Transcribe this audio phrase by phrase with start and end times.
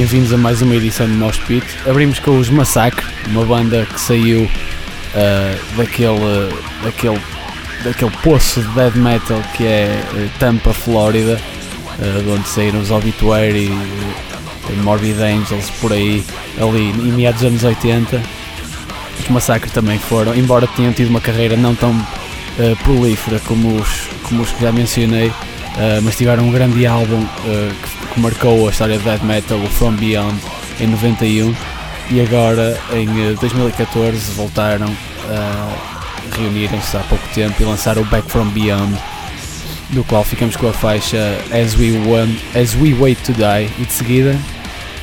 [0.00, 1.66] bem-vindos a mais uma edição de Mosh Pit.
[1.86, 6.18] Abrimos com os Massacre, uma banda que saiu uh, daquele,
[6.82, 7.20] daquele,
[7.84, 11.38] daquele poço de death metal que é uh, Tampa, Flórida,
[11.98, 16.24] uh, de onde saíram os Obituary, uh, Morbid Angels, por aí,
[16.58, 18.22] ali em meados dos anos 80.
[19.20, 24.08] Os Massacre também foram, embora tenham tido uma carreira não tão uh, prolífera como os,
[24.22, 25.30] como os que já mencionei,
[26.02, 29.92] mas tiveram um grande álbum que que marcou a história do death metal, o From
[29.92, 30.40] Beyond,
[30.80, 31.54] em 91
[32.10, 34.88] e agora em 2014 eh, voltaram
[35.28, 38.96] a reunirem-se há pouco tempo e lançaram o Back From Beyond,
[39.90, 43.70] do qual ficamos com a faixa As We, Want, As We Wait To Die.
[43.78, 44.38] E de seguida...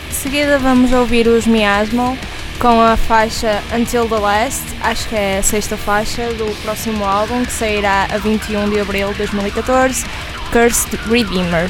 [0.10, 2.18] De seguida vamos ouvir os Miasmo
[2.60, 7.46] com a faixa Until the Last, acho que é a sexta faixa do próximo álbum
[7.46, 10.06] que sairá a 21 de abril de 2014,
[10.52, 11.70] Cursed Redeemer.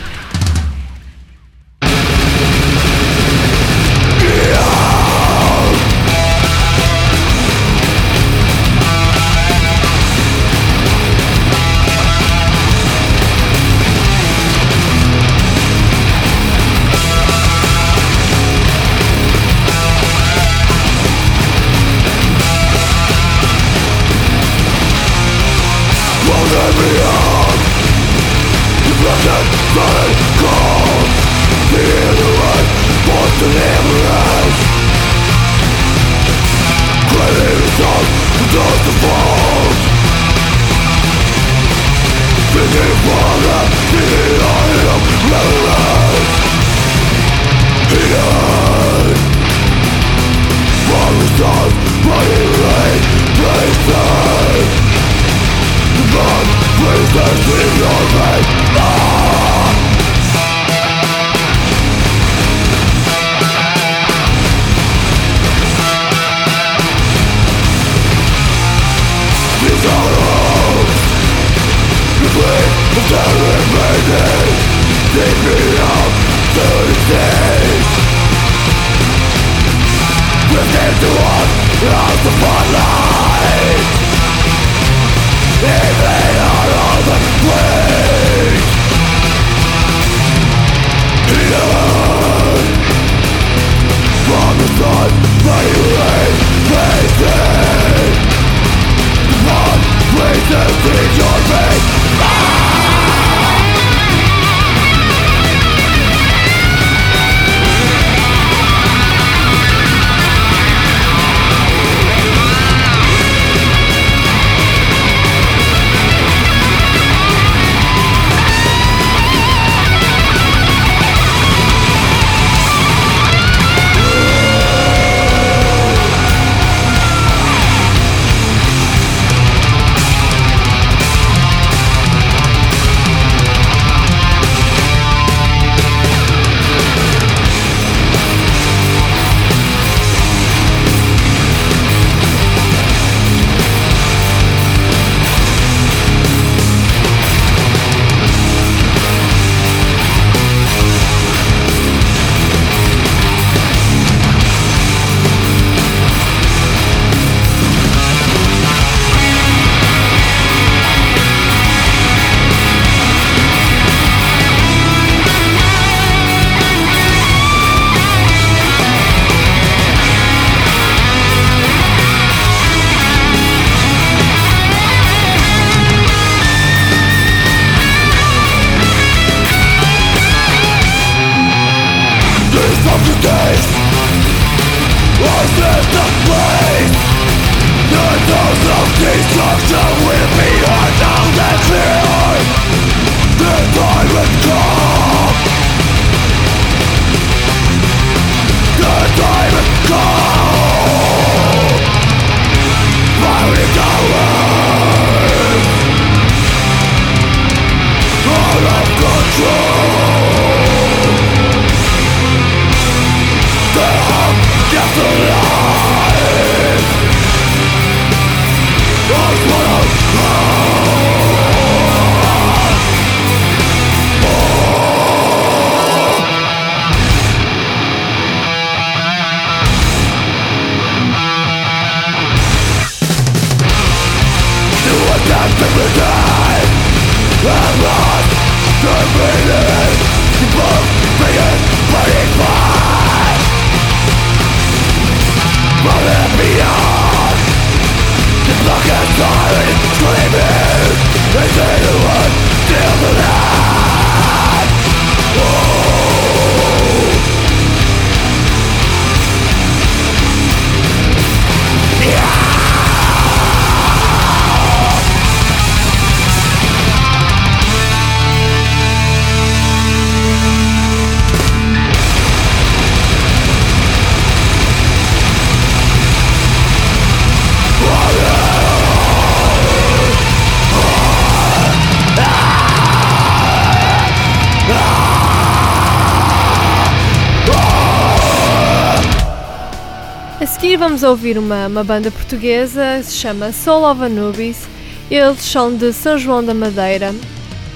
[291.07, 294.67] Ouvir uma, uma banda portuguesa, se chama Soul of Anubis.
[295.09, 297.13] Eles são de São João da Madeira.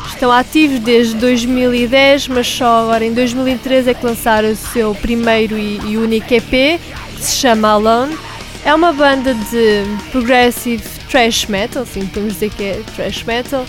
[0.05, 5.57] Estão ativos desde 2010, mas só agora em 2013 é que lançaram o seu primeiro
[5.57, 8.17] e, e único EP, que se chama Alone.
[8.65, 13.65] É uma banda de progressive thrash metal, assim podemos dizer que é thrash metal.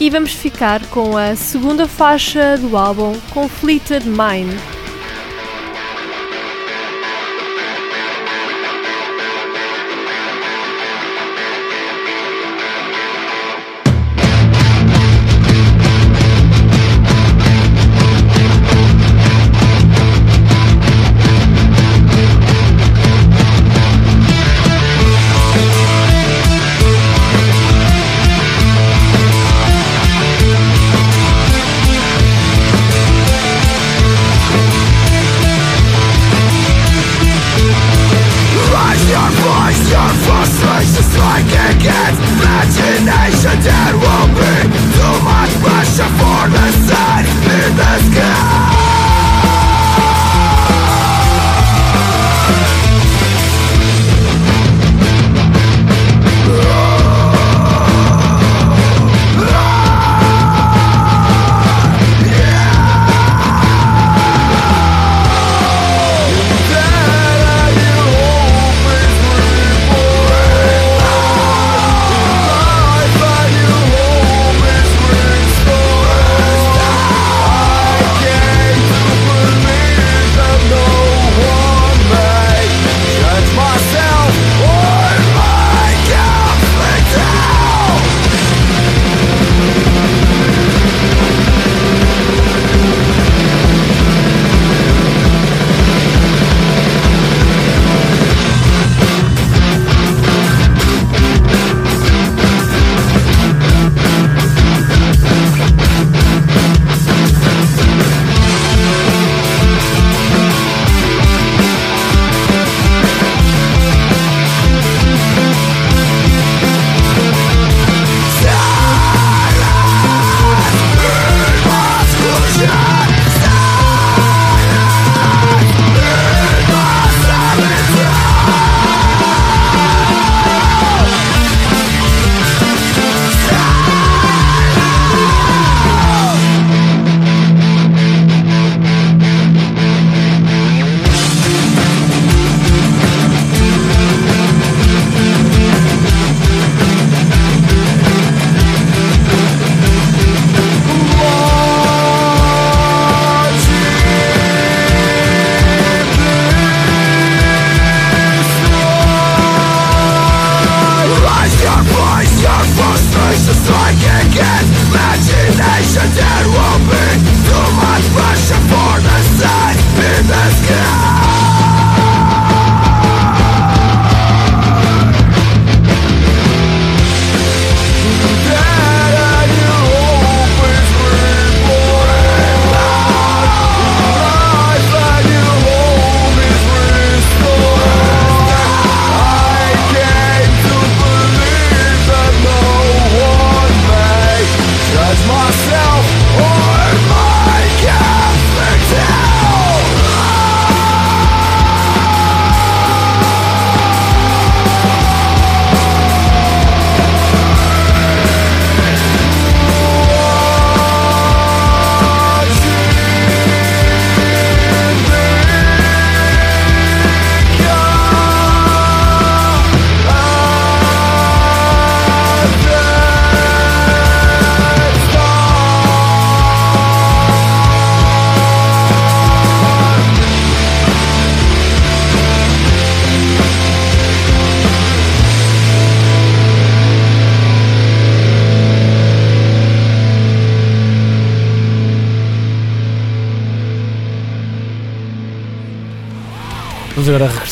[0.00, 4.75] E vamos ficar com a segunda faixa do álbum, Conflicted Mind.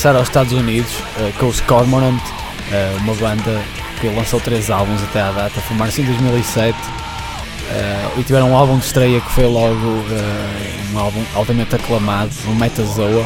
[0.04, 3.62] Regressar aos Estados Unidos uh, com os Cormorant, uh, uma banda
[4.00, 8.78] que lançou três álbuns até à data, formaram-se em 2007 uh, e tiveram um álbum
[8.78, 10.04] de estreia que foi logo
[10.92, 13.24] um álbum altamente aclamado, o Metazoa,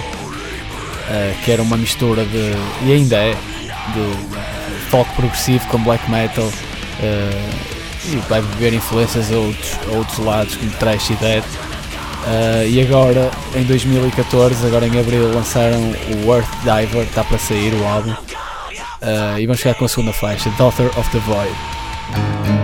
[1.44, 2.52] que era uma mistura de,
[2.84, 6.50] e ainda é, de folk progressivo com black metal
[8.04, 11.44] e vai beber influências a outros, a outros lados como Trash e Dead.
[12.26, 15.78] Uh, e agora, em 2014, agora em abril, lançaram
[16.24, 18.10] o Earth Diver, está para sair o álbum.
[18.10, 22.57] Uh, e vamos ficar com a segunda faixa, Daughter of the Void.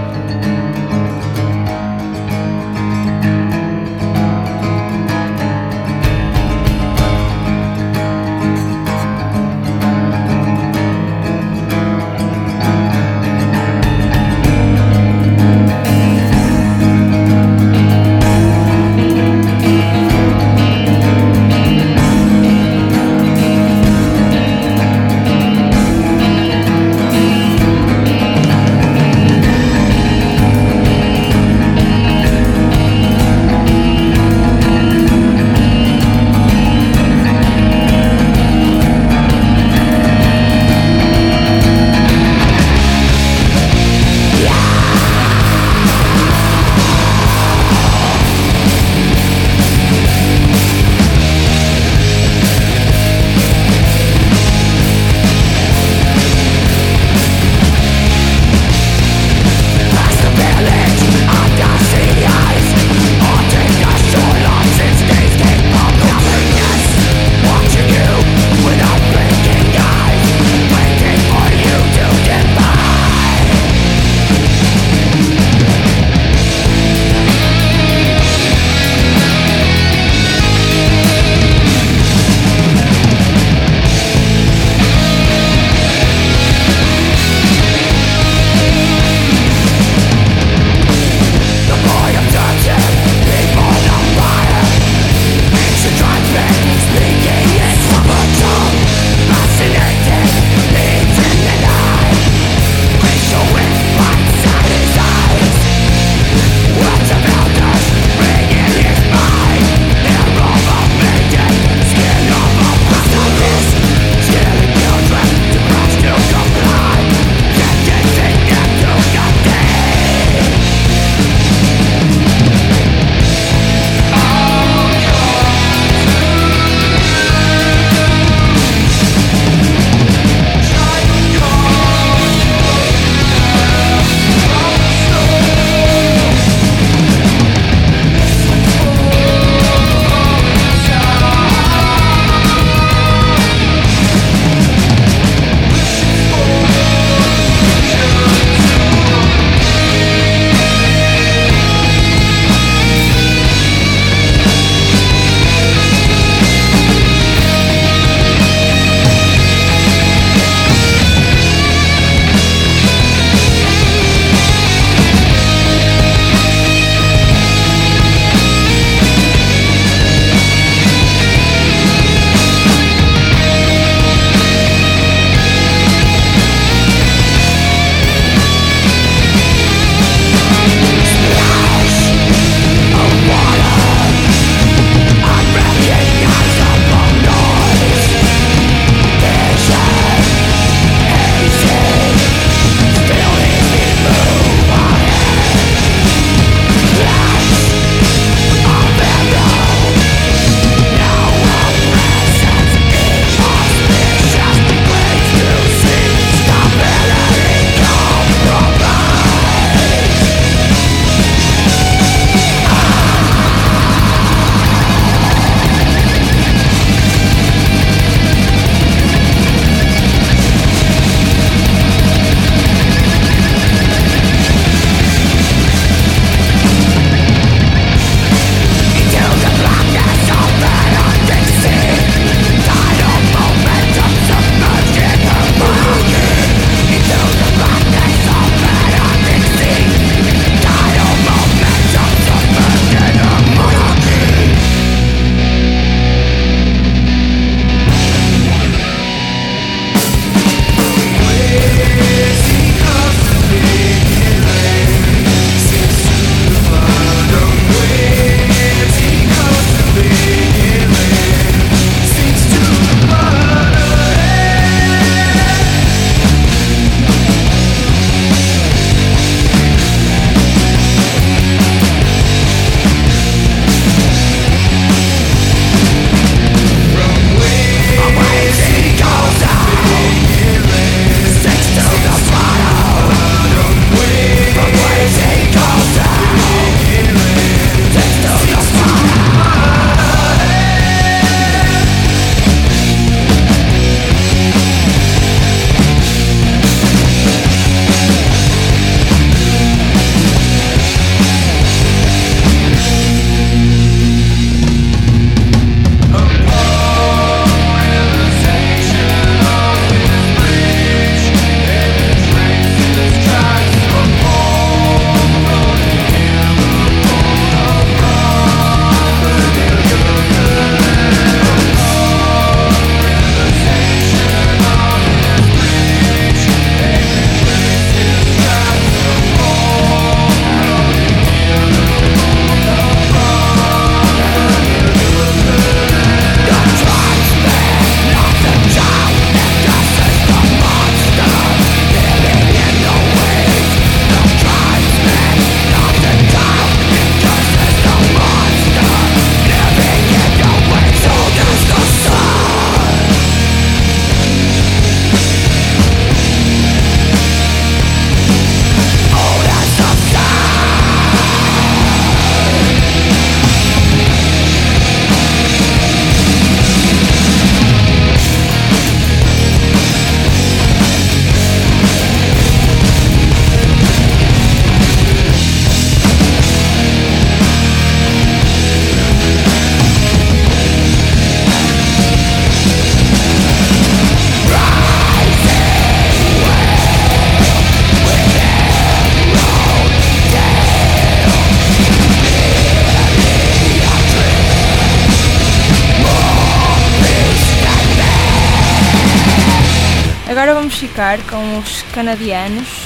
[400.94, 402.85] Ficar com os canadianos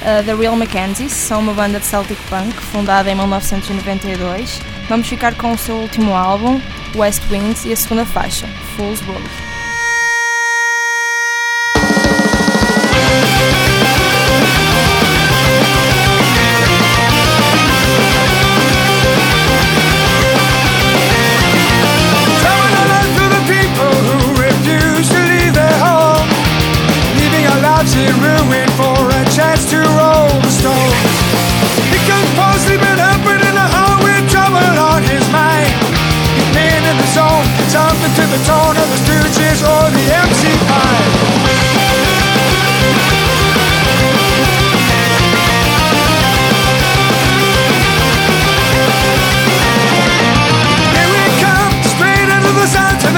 [0.00, 4.62] uh, The Real Mackenzies, são uma banda de Celtic Punk fundada em 1992.
[4.88, 6.58] Vamos ficar com o seu último álbum,
[6.96, 9.28] West Winds, e a segunda faixa, Fool's Road.
[29.66, 30.96] to roll the stones,
[31.92, 35.68] He couldn't possibly been happening a heart with trouble on his mind.
[36.36, 41.40] He'd been in the zone, jumping to the tone of the Stooges or the MC5.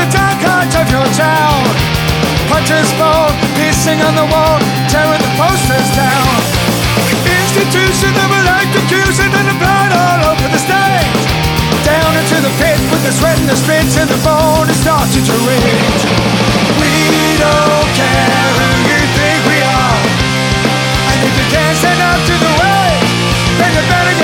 [0.03, 0.43] the dark
[0.81, 1.63] of your town.
[2.49, 6.37] Punches fall, piercing on the wall, tearing posters down.
[7.25, 11.23] Institution of a light and the blood all over the stage.
[11.85, 15.25] Down into the pit with the sweat and the streets and the phone is starting
[15.25, 15.77] to ring.
[16.81, 16.95] We
[17.39, 20.01] don't care who you think we are.
[21.13, 22.89] And if you can't stand up to the way,
[23.59, 24.22] then you better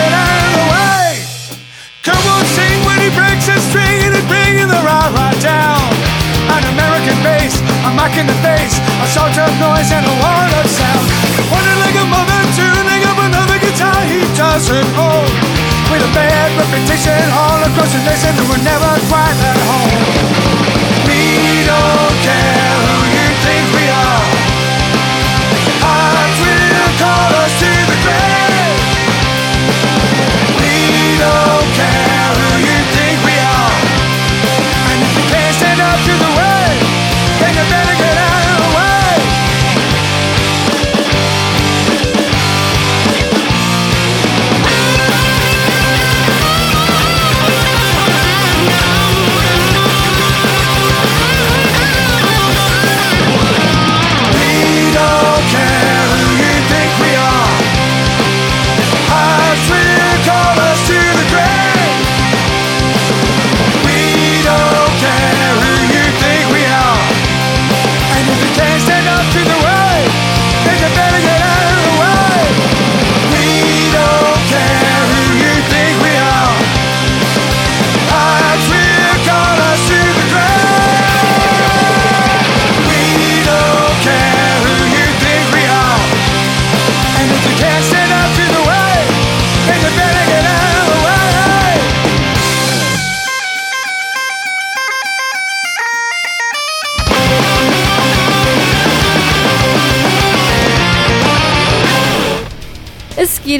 [16.70, 18.87] reputation all across the nation that were never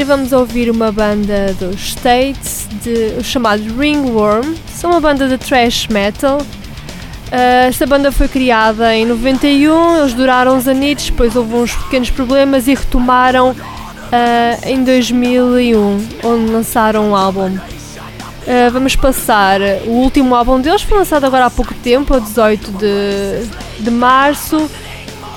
[0.09, 4.55] vamos ouvir uma banda dos States, de, chamado Ringworm.
[4.75, 6.39] São uma banda de thrash metal.
[6.39, 12.09] Uh, esta banda foi criada em 91, eles duraram uns anitos, depois houve uns pequenos
[12.09, 17.49] problemas e retomaram uh, em 2001, onde lançaram um álbum.
[17.51, 22.73] Uh, vamos passar o último álbum deles, foi lançado agora há pouco tempo, a 18
[22.73, 24.71] de, de março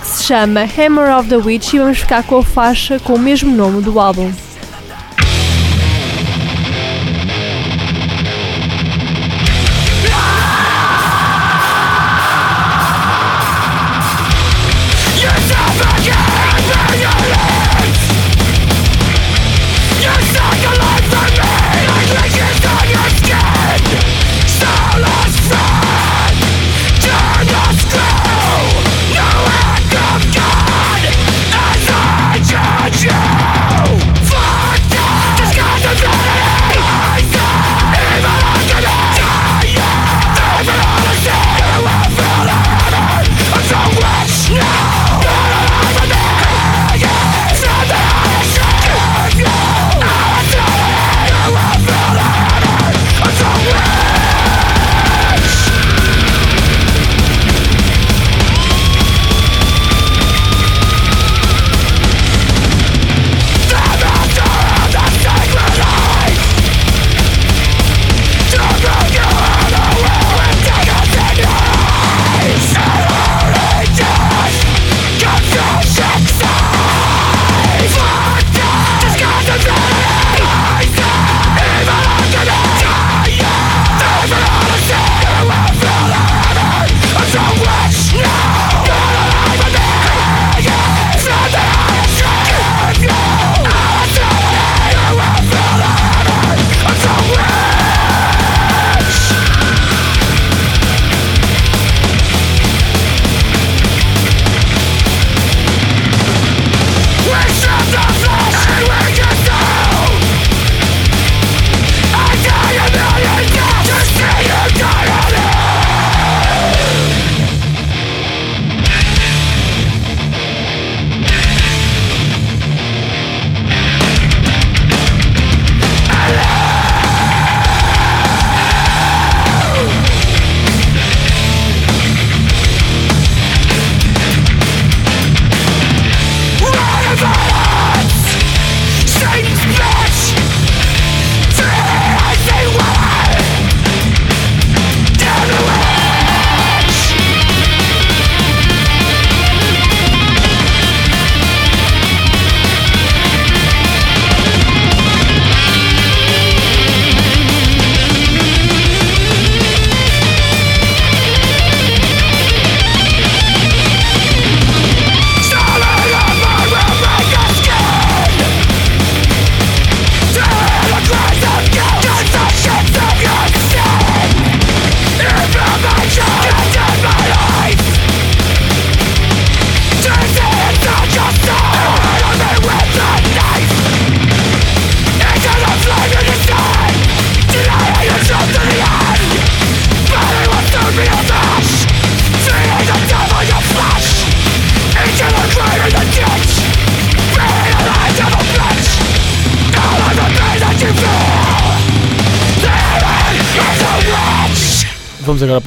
[0.04, 3.56] se chama Hammer of the Witch e vamos ficar com a faixa com o mesmo
[3.56, 4.32] nome do álbum.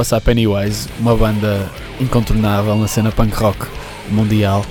[0.05, 1.67] Passar Pennywise, uma banda
[1.99, 3.67] incontornável na cena punk rock
[4.11, 4.63] mundial.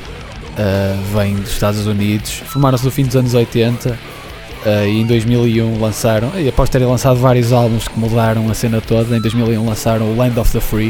[0.52, 5.82] Uh, vem dos Estados Unidos, formaram-se no fim dos anos 80 uh, e em 2001
[5.82, 10.12] lançaram, e após terem lançado vários álbuns que mudaram a cena toda, em 2001 lançaram
[10.12, 10.90] o Land of the Free,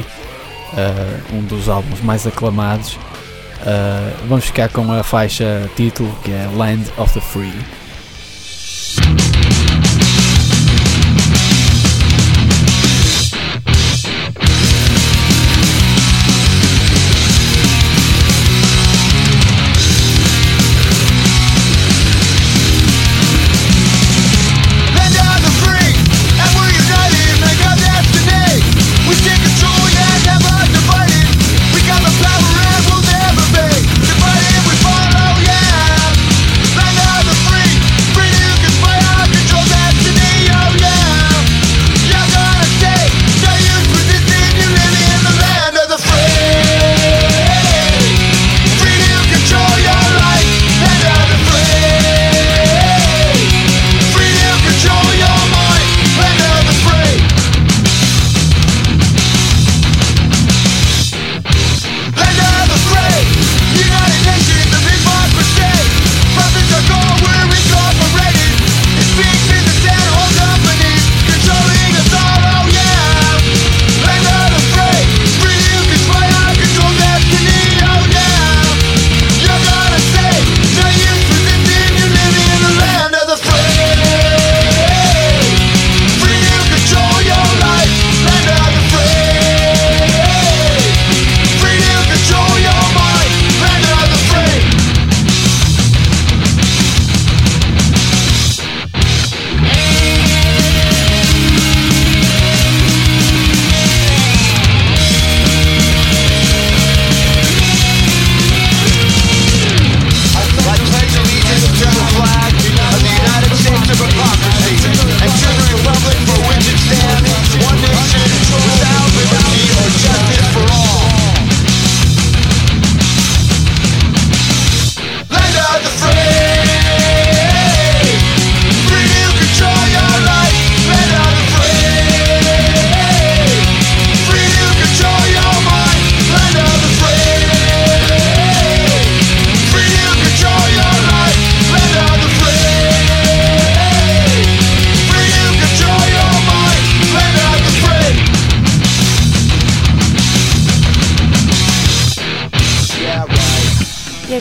[0.74, 3.00] uh, um dos álbuns mais aclamados.
[4.28, 7.83] vamos ficar com a faixa título que é Land of the Free.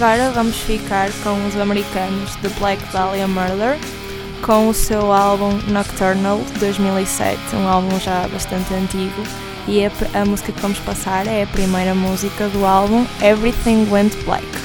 [0.02, 3.78] Agora vamos ficar com os americanos The Black Dahlia Murder
[4.44, 9.22] com o seu álbum Nocturnal de 2007, um álbum já bastante antigo.
[9.68, 14.12] E a, a música que vamos passar é a primeira música do álbum Everything Went
[14.24, 14.61] Black.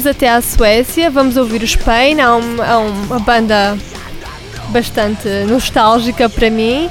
[0.00, 3.76] Vamos até à Suécia, vamos ouvir os Pain, há, um, há uma banda
[4.68, 6.88] bastante nostálgica para mim.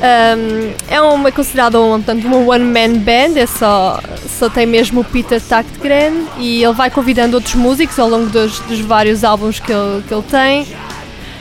[0.00, 4.00] Um, é uma considerada um, portanto, uma one man band, é só,
[4.38, 8.58] só tem mesmo o Peter Taktgren e ele vai convidando outros músicos ao longo dos,
[8.60, 10.66] dos vários álbuns que ele, que ele tem.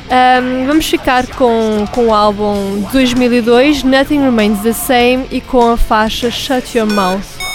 [0.06, 5.78] Um, vamos ficar com, com o álbum 2002, Nothing Remains the Same, e com a
[5.78, 7.55] faixa Shut Your Mouth.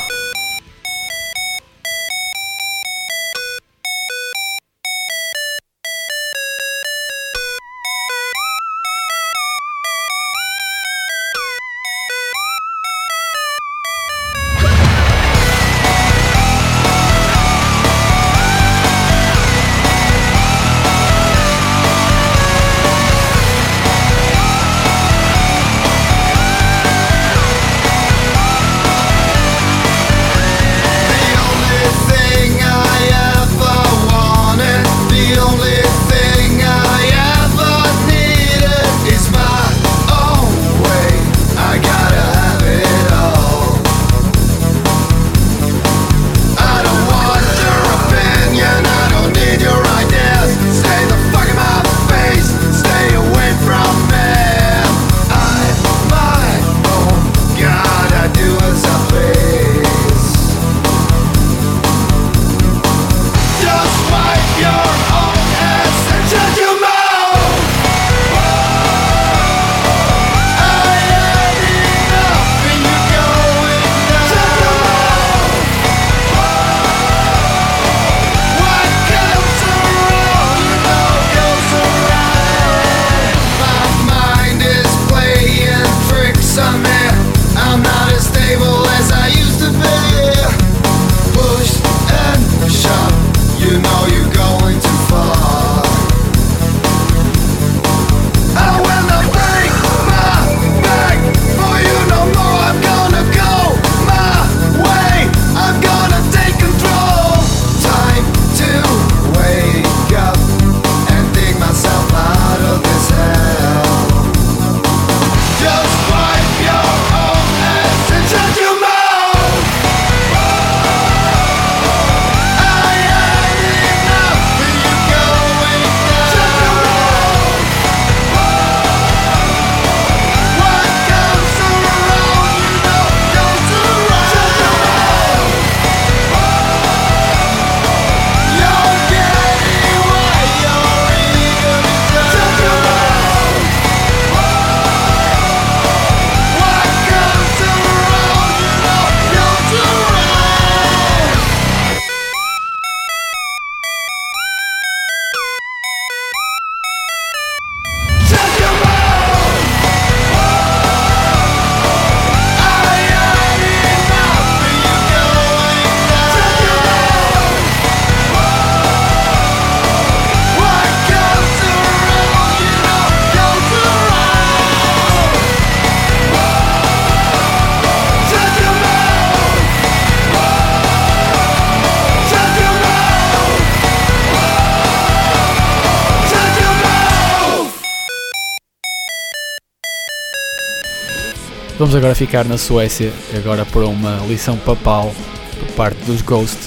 [191.81, 195.15] Vamos agora ficar na Suécia, agora para uma lição papal
[195.59, 196.59] por parte dos Ghost.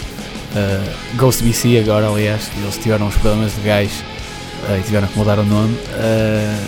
[0.55, 4.03] Uh, Ghost BC agora, aliás, eles tiveram uns problemas legais
[4.67, 5.75] uh, e tiveram que mudar o nome.
[5.75, 6.65] Uh,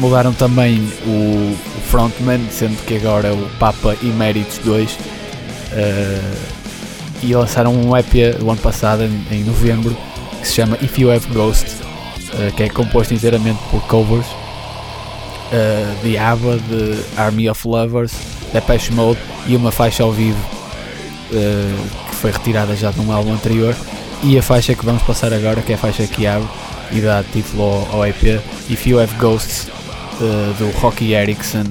[0.00, 4.98] mudaram também o, o, frontman, sendo que agora é o Papa Emeritus 2.
[7.22, 9.96] e lançaram um EP o ano passado, em, em, novembro,
[10.40, 11.66] que se chama If You Have Ghost,
[12.56, 14.26] que é composto inteiramente por covers
[15.52, 18.12] uh, de ABBA, de Army of Lovers,
[18.52, 20.38] Depeche Mode e uma faixa ao vivo
[21.30, 23.74] uh, que foi retirada já de um álbum anterior
[24.22, 26.48] e a faixa que vamos passar agora, que é a faixa que abre
[26.92, 28.40] e dá título ao, EP
[28.70, 29.68] If You Have Ghosts
[30.20, 31.64] uh, do Rocky Erickson,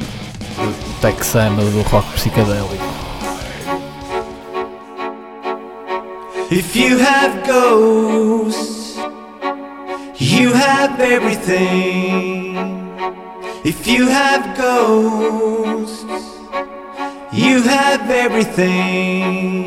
[0.59, 2.93] o texano do rock psicadélico.
[6.51, 8.97] If you have ghosts,
[10.19, 12.82] you have everything.
[13.65, 16.03] If you have ghosts,
[17.31, 19.63] you have everything.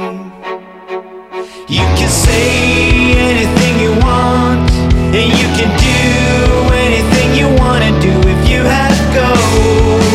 [1.66, 4.70] You can say anything you want,
[5.16, 10.06] and you can do anything you want to do if you have ghosts.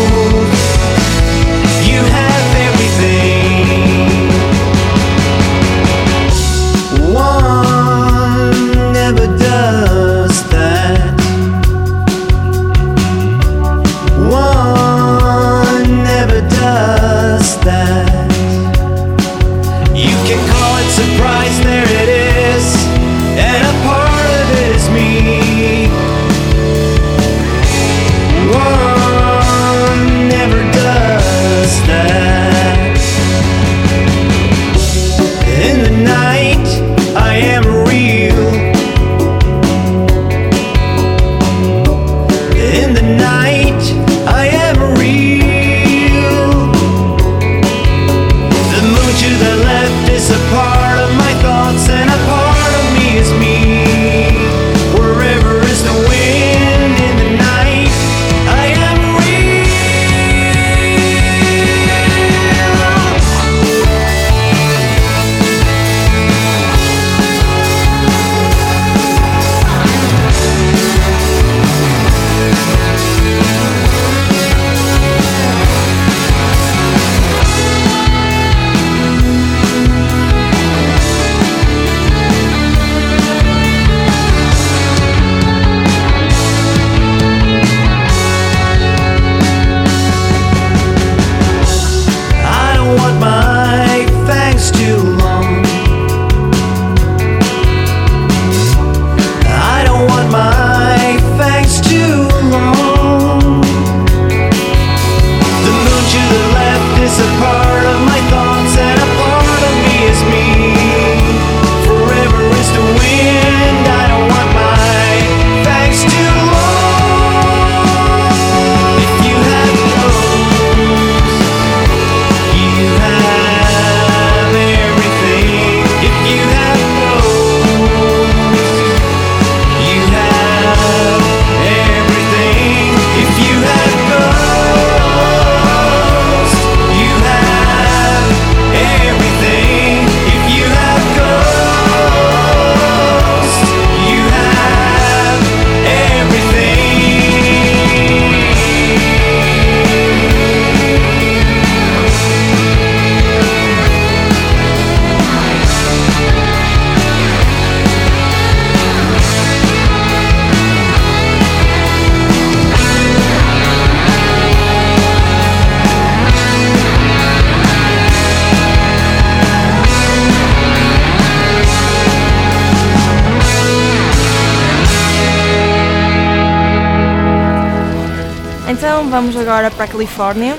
[179.61, 180.57] agora para a Califórnia.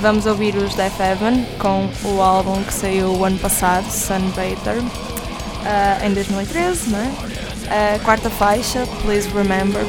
[0.00, 6.02] Vamos ouvir os Death Heaven com o álbum que saiu o ano passado, Sunbather, uh,
[6.02, 7.12] eh, em 2013, né?
[7.68, 9.82] A quarta faixa, Please Remember.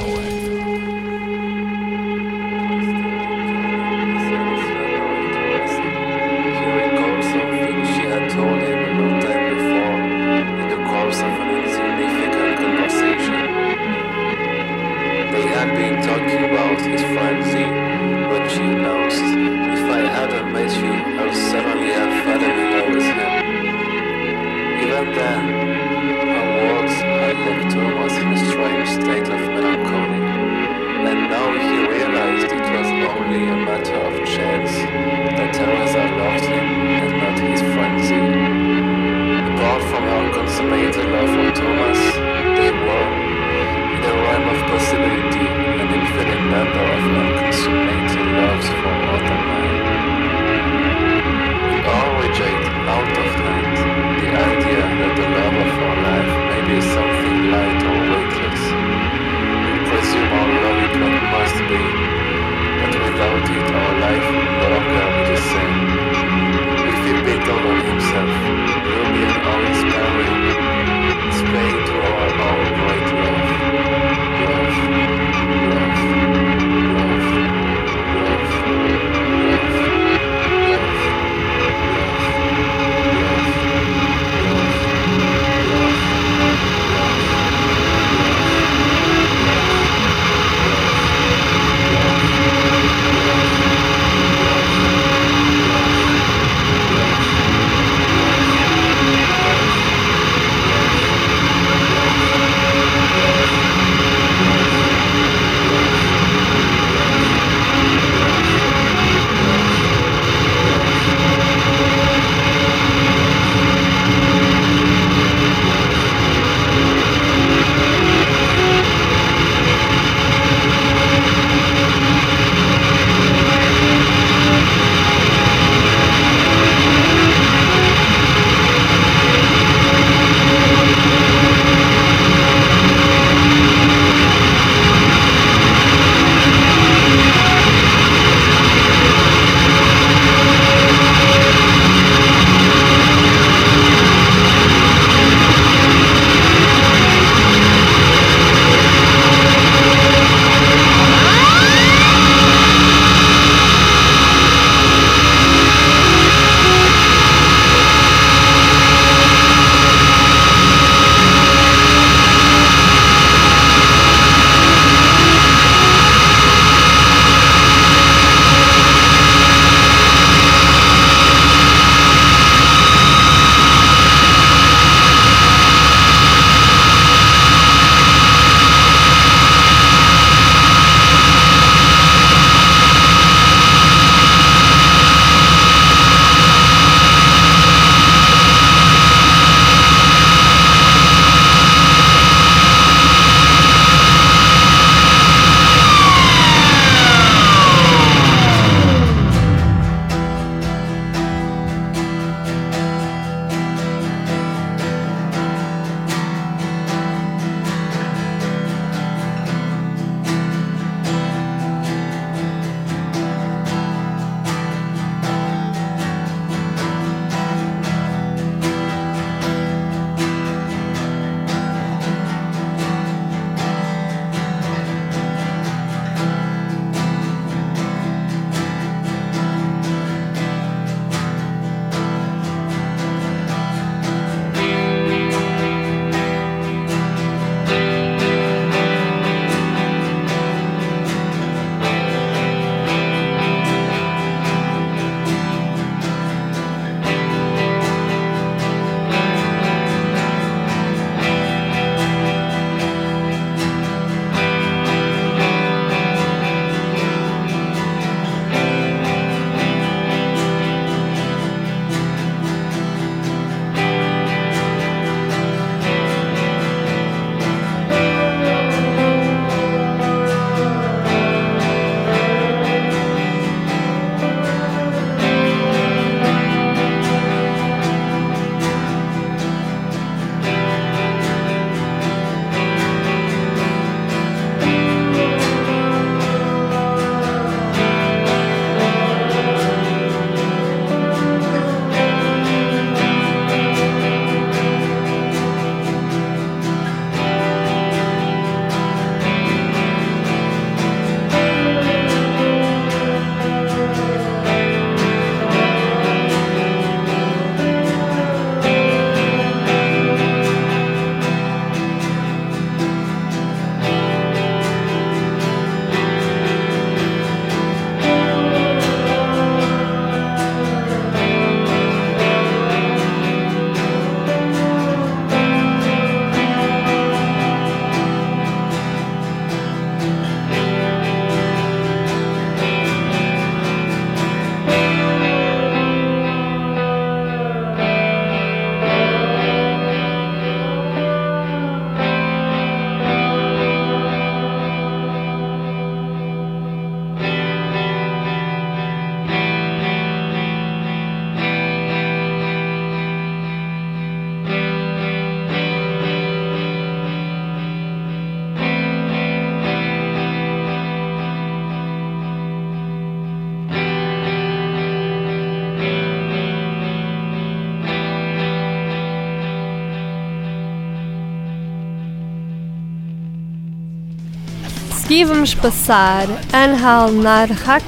[375.16, 377.86] Seguir vamos passar Anhal Narhak,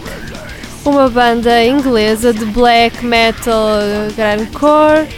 [0.85, 3.67] uma banda inglesa de black metal
[4.15, 5.09] grindcore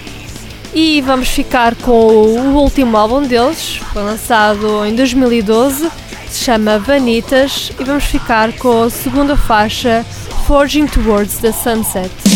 [0.73, 5.87] e vamos ficar com o último álbum deles, foi lançado em 2012,
[6.27, 10.03] se chama Vanitas e vamos ficar com a segunda faixa
[10.47, 12.28] Forging Towards the Sunset.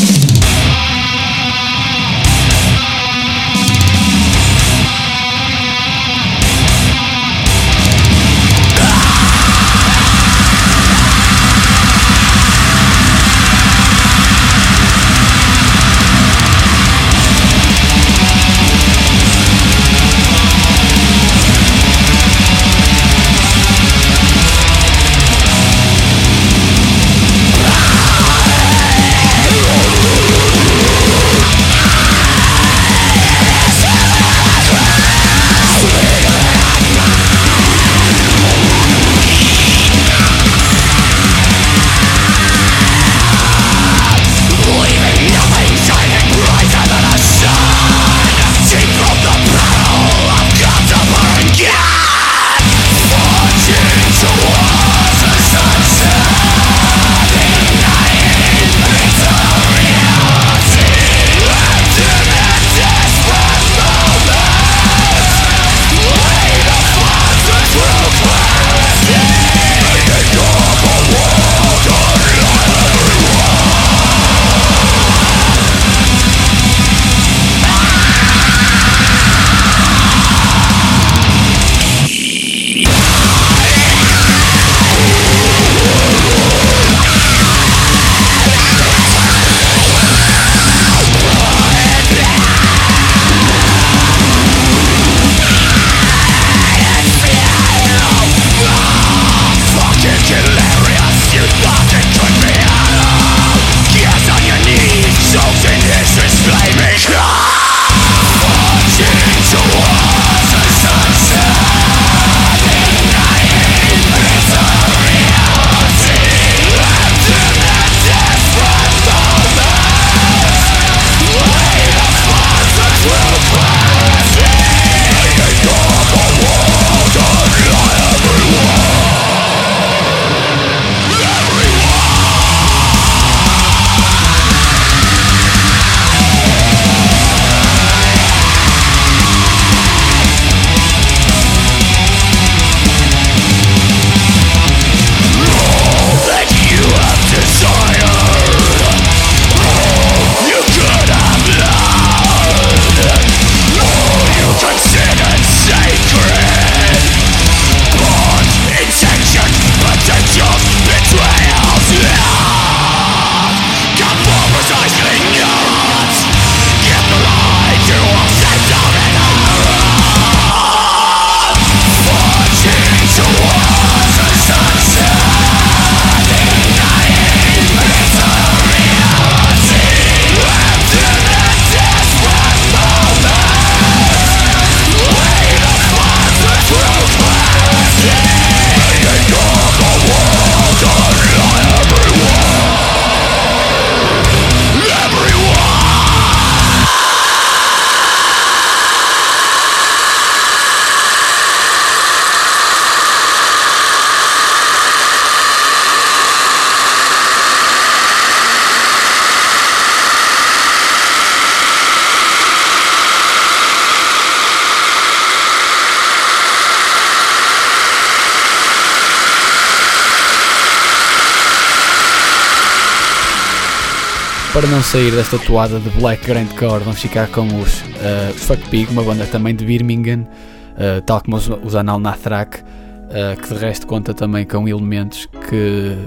[224.63, 228.89] Para não sair desta toada de Black Grindcore, vamos ficar com os, uh, Fuck Pig,
[228.93, 233.59] uma banda também de Birmingham, uh, tal como os, os Anal Nathrak, uh, que de
[233.59, 235.97] resto conta também com elementos que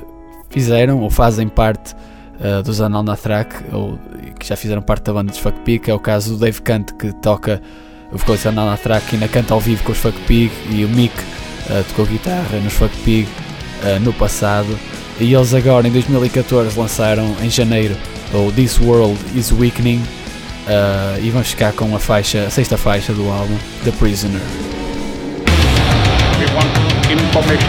[0.49, 1.95] fizeram ou fazem parte
[2.41, 3.99] uh, dos Anal Nathrak, ou
[4.41, 6.95] que já fizeram parte da banda dos Fuck Pig, é o caso do Dave Kant,
[6.95, 7.61] que toca
[8.11, 10.89] o vocalista Anal Nathrak e ainda canta ao vivo com os Fuck Pig, e o
[10.89, 11.15] Mick
[11.89, 13.29] tocou guitarra nos Fuck Pig
[14.01, 14.79] no passado.
[15.21, 17.95] E eles agora, em 2014, lançaram em janeiro
[18.33, 20.03] ou This World is Weakening,
[20.67, 24.41] uh, e vamos ficar com a faixa, a sexta faixa do álbum, The Prisoner.
[26.39, 26.71] We want
[27.11, 27.69] information.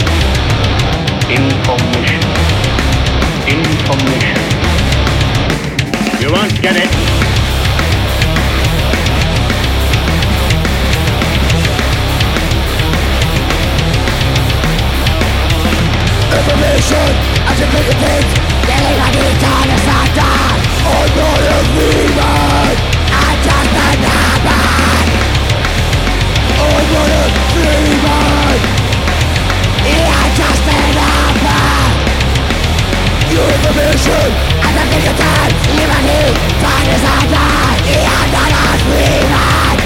[1.30, 2.22] Information.
[3.47, 4.38] Information.
[6.20, 7.08] You won't get it.
[16.89, 18.57] or
[33.78, 34.30] solution
[34.66, 36.34] I don't think of time Even if
[36.66, 39.78] time is our time He had the last we had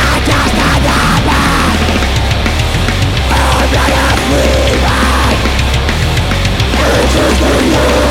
[0.00, 1.78] I just had a bad
[3.36, 4.44] I'm the last we
[4.88, 5.36] had
[6.88, 8.03] It's just for you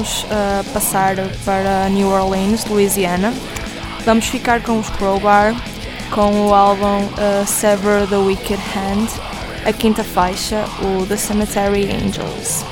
[0.00, 3.34] vamos uh, passar para New Orleans, Louisiana.
[4.06, 5.54] Vamos ficar com os Crowbar,
[6.10, 9.08] com o álbum uh, Sever the Wicked Hand,
[9.66, 12.64] a quinta faixa, o The Cemetery Angels.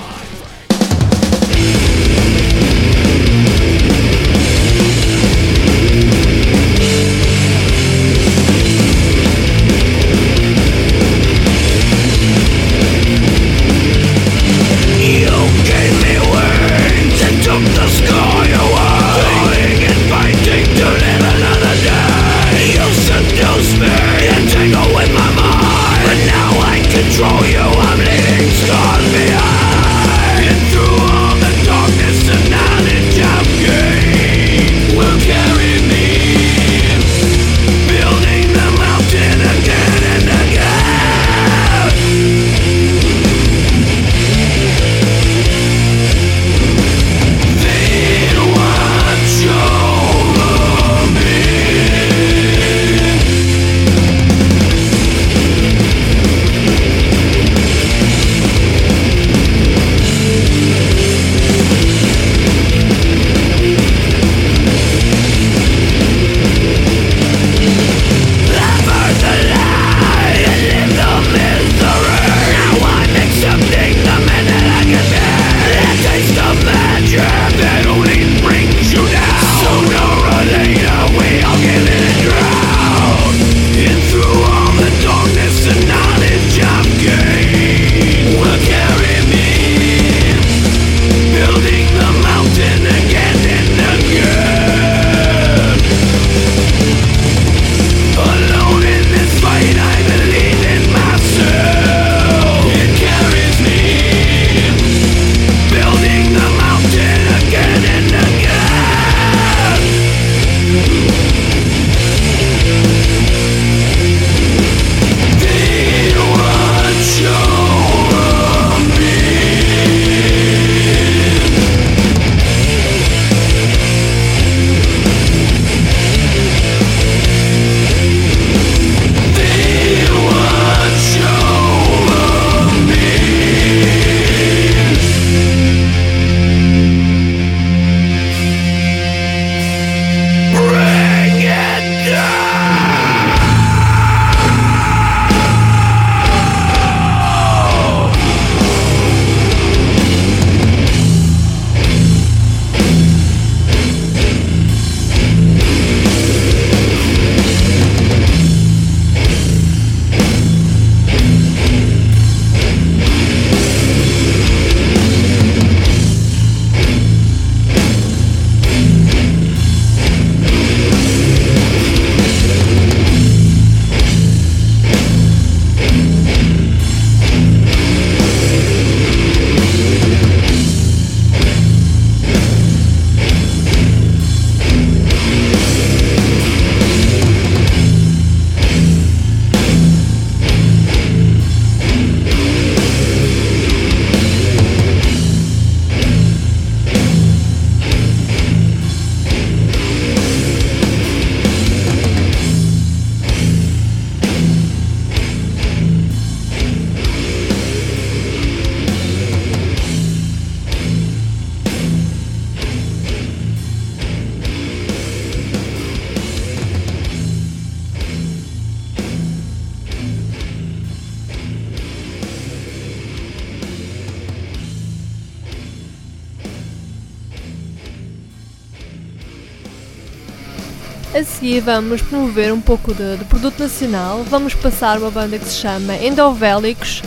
[231.68, 234.24] Vamos promover um pouco de, de produto nacional.
[234.30, 237.02] Vamos passar uma banda que se chama Endovélicos.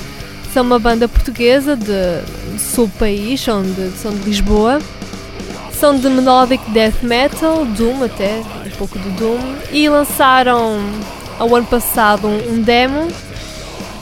[0.53, 4.80] São uma banda portuguesa de, sul do país, são de, são de Lisboa.
[5.74, 9.39] São de melodic death metal, doom até, um pouco de doom.
[9.72, 10.80] E lançaram
[11.39, 13.07] ao ano passado um, um demo.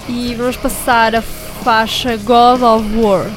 [0.09, 3.27] E vamos passar a faixa God of War.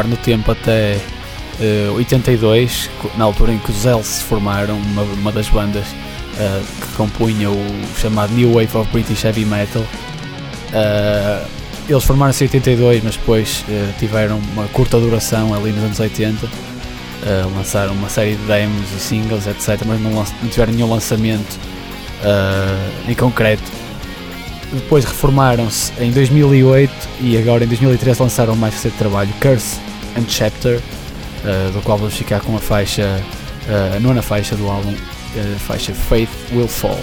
[0.00, 0.98] Recuar no tempo até
[1.60, 5.84] eh, 82, co- na altura em que os Els se formaram, uma, uma das bandas
[6.38, 7.66] eh, que compunha o
[8.00, 9.84] chamado New Wave of British Heavy Metal.
[10.72, 11.44] Eh,
[11.88, 13.64] eles formaram-se em 82, mas depois
[13.98, 16.46] tiveram uma curta duração ali nos anos 80.
[17.26, 19.80] Eh, lançaram uma série de demos e singles, etc.
[19.86, 21.58] Mas não, não tiveram nenhum lançamento
[23.08, 23.62] em concreto.
[24.72, 26.92] Depois reformaram-se em 2008
[27.22, 29.78] e agora em 2013 lançaram mais recente trabalho, Curse
[30.16, 30.80] and Chapter,
[31.44, 33.02] eh, do qual vamos ficar com a faixa,
[33.68, 34.94] eh, a nona faixa do álbum,
[35.36, 36.98] eh, a faixa Faith Will Fall.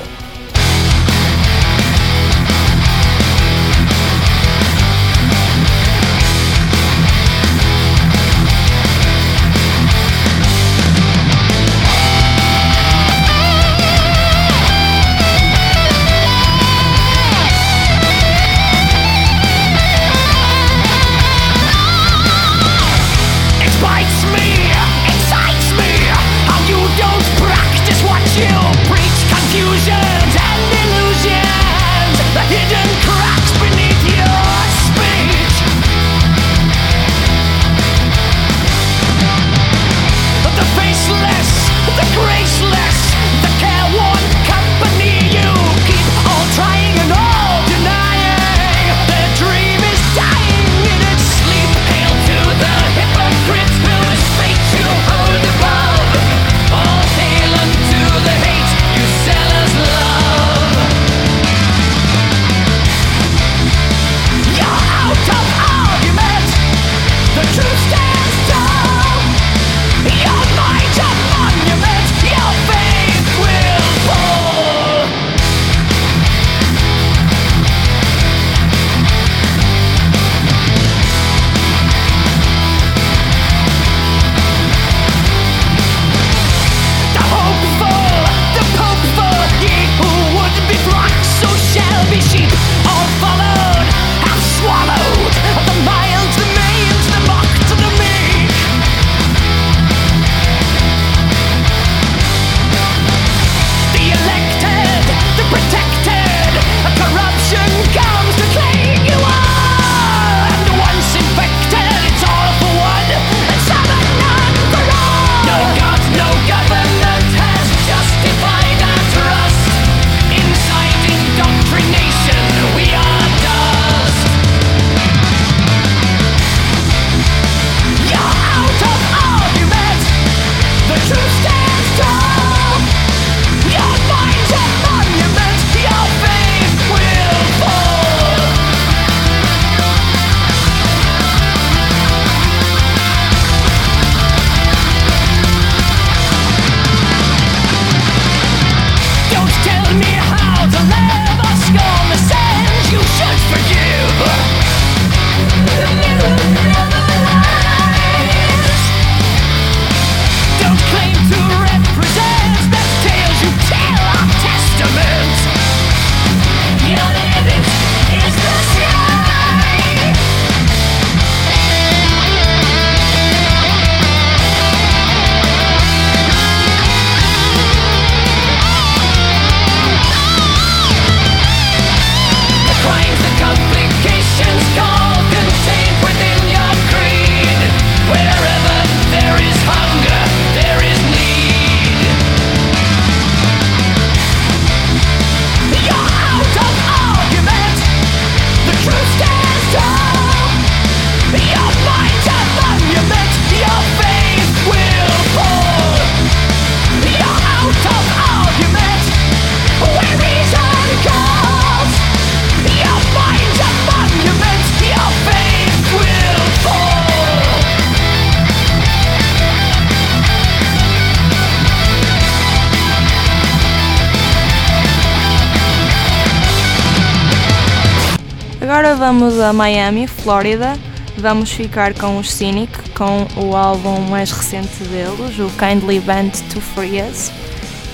[229.53, 230.77] Miami, Flórida.
[231.17, 236.61] Vamos ficar com os Cynic, com o álbum mais recente deles, o Kindly Band to
[236.61, 237.31] Free Us.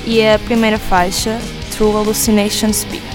[0.05, 1.39] E a primeira faixa,
[1.71, 3.12] True Hallucination Speak.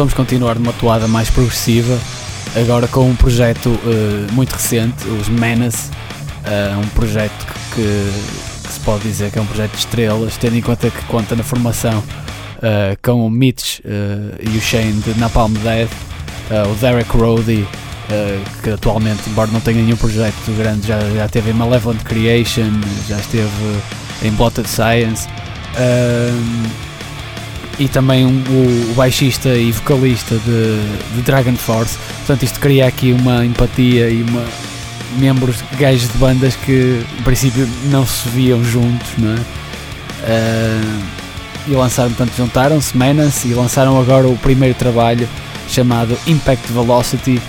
[0.00, 1.98] Vamos continuar numa toada mais progressiva,
[2.58, 5.90] agora com um projeto eh, muito recente, os Menace,
[6.42, 7.82] eh, um projeto que,
[8.66, 11.36] que se pode dizer que é um projeto de estrelas, tendo em conta que conta
[11.36, 12.02] na formação
[12.62, 15.90] eh, com o Mitch e o Shane de Napalm Dead,
[16.50, 17.68] eh, o Derek Roddy,
[18.10, 22.70] eh, que atualmente, embora não tenha nenhum projeto grande, já, já esteve em Malevolent Creation,
[23.06, 23.50] já esteve
[24.22, 25.28] em Blotted Science.
[27.80, 31.96] E também um- o, baixista e vocalista de, de Dragon Force.
[32.18, 34.44] Portanto, isto cria aqui uma empatia e uma
[35.18, 39.38] membros gajos de bandas que em princípio não se viam juntos, não é?
[40.24, 41.00] Ah,
[41.66, 45.28] e lançaram, portanto, juntaram-se, Menace, e lançaram agora o primeiro trabalho
[45.68, 47.40] chamado Impact Velocity.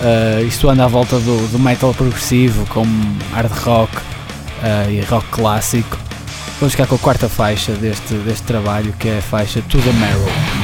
[0.00, 2.86] Ah, isto anda à volta do, do metal progressivo, com
[3.34, 3.92] hard rock
[4.62, 5.98] ah, e rock clássico.
[6.62, 9.92] Vamos ficar com a quarta faixa deste, deste trabalho, que é a faixa To The
[9.94, 10.61] Marrow.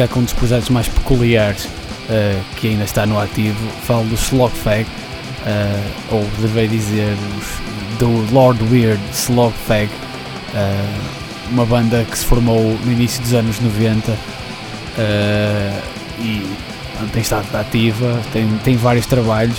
[0.00, 1.68] Ficar com um dos projetos mais peculiares
[2.08, 3.58] eh, que ainda está no ativo.
[3.82, 4.86] Falo do Slogfag,
[5.46, 7.14] eh, ou deveria dizer
[7.98, 9.90] do Lord Weird Slogfag,
[10.54, 10.88] eh,
[11.50, 14.16] uma banda que se formou no início dos anos 90
[14.98, 15.80] eh,
[16.20, 16.46] e
[17.12, 19.58] tem estado ativa, tem, tem vários trabalhos,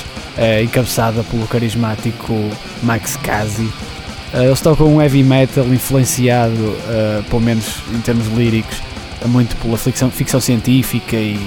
[0.63, 2.33] encabeçada pelo carismático
[2.83, 3.67] Max Casi.
[4.33, 6.77] Eles tocam um heavy metal influenciado,
[7.29, 8.77] pelo menos em termos líricos,
[9.27, 11.39] muito pela ficção, ficção científica e,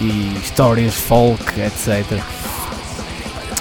[0.00, 2.20] e histórias folk, etc.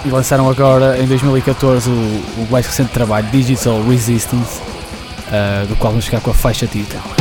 [0.06, 4.62] E lançaram agora em 2014 o, o mais recente trabalho Digital Resistance,
[5.32, 7.17] eh, do qual vamos ficar com a faixa título.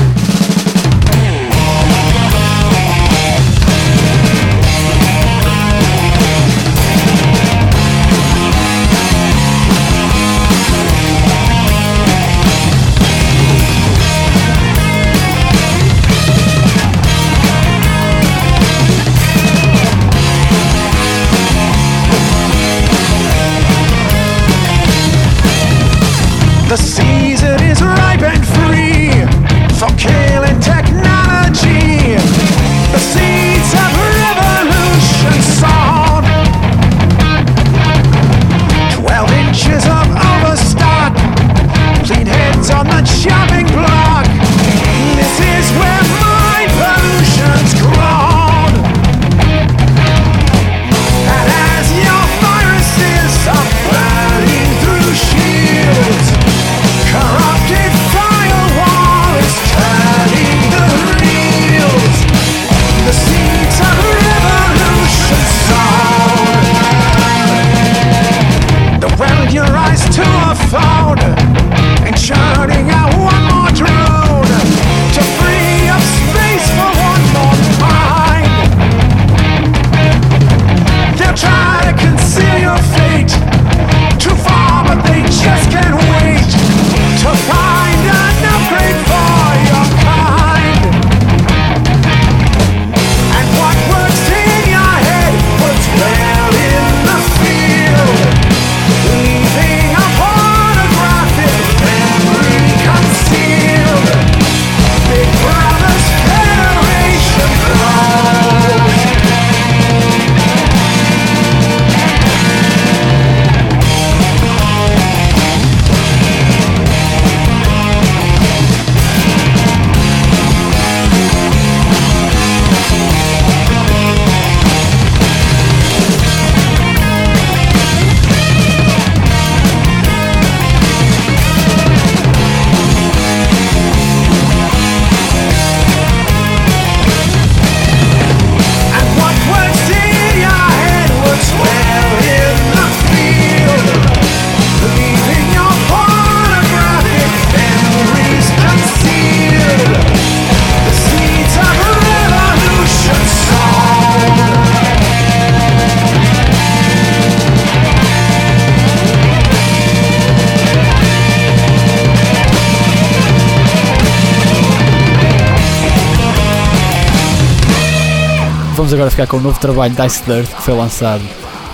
[169.17, 171.23] Ficar com o novo trabalho da Ice Dirt que foi lançado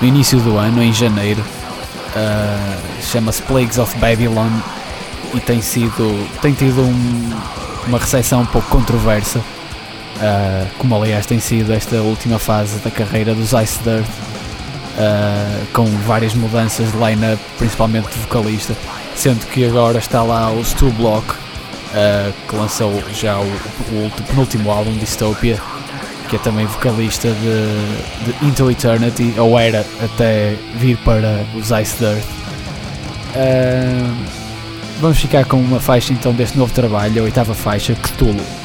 [0.00, 1.42] no início do ano, em janeiro.
[2.14, 4.48] Ah, Chama-se Plagues of Babylon
[5.34, 7.30] e tem sido tem tido um-
[7.88, 9.40] uma recepção um pouco controversa,
[10.20, 14.06] ah, como aliás tem sido esta última fase da carreira dos Ice Dirt,
[15.00, 18.76] ah, com várias mudanças de line-up, principalmente de vocalista,
[19.16, 21.26] sendo que agora está lá o Stu Block,
[22.48, 23.42] que lançou já o,
[23.90, 25.58] o ulti- penúltimo álbum, Dystopia,
[26.32, 31.98] que é também vocalista de, de Into Eternity, ou era até vir para os Ice
[31.98, 32.24] Dirt.
[33.36, 34.14] Ah,
[34.98, 38.61] vamos ficar com uma faixa então deste novo trabalho, a oitava faixa, Cthulhu.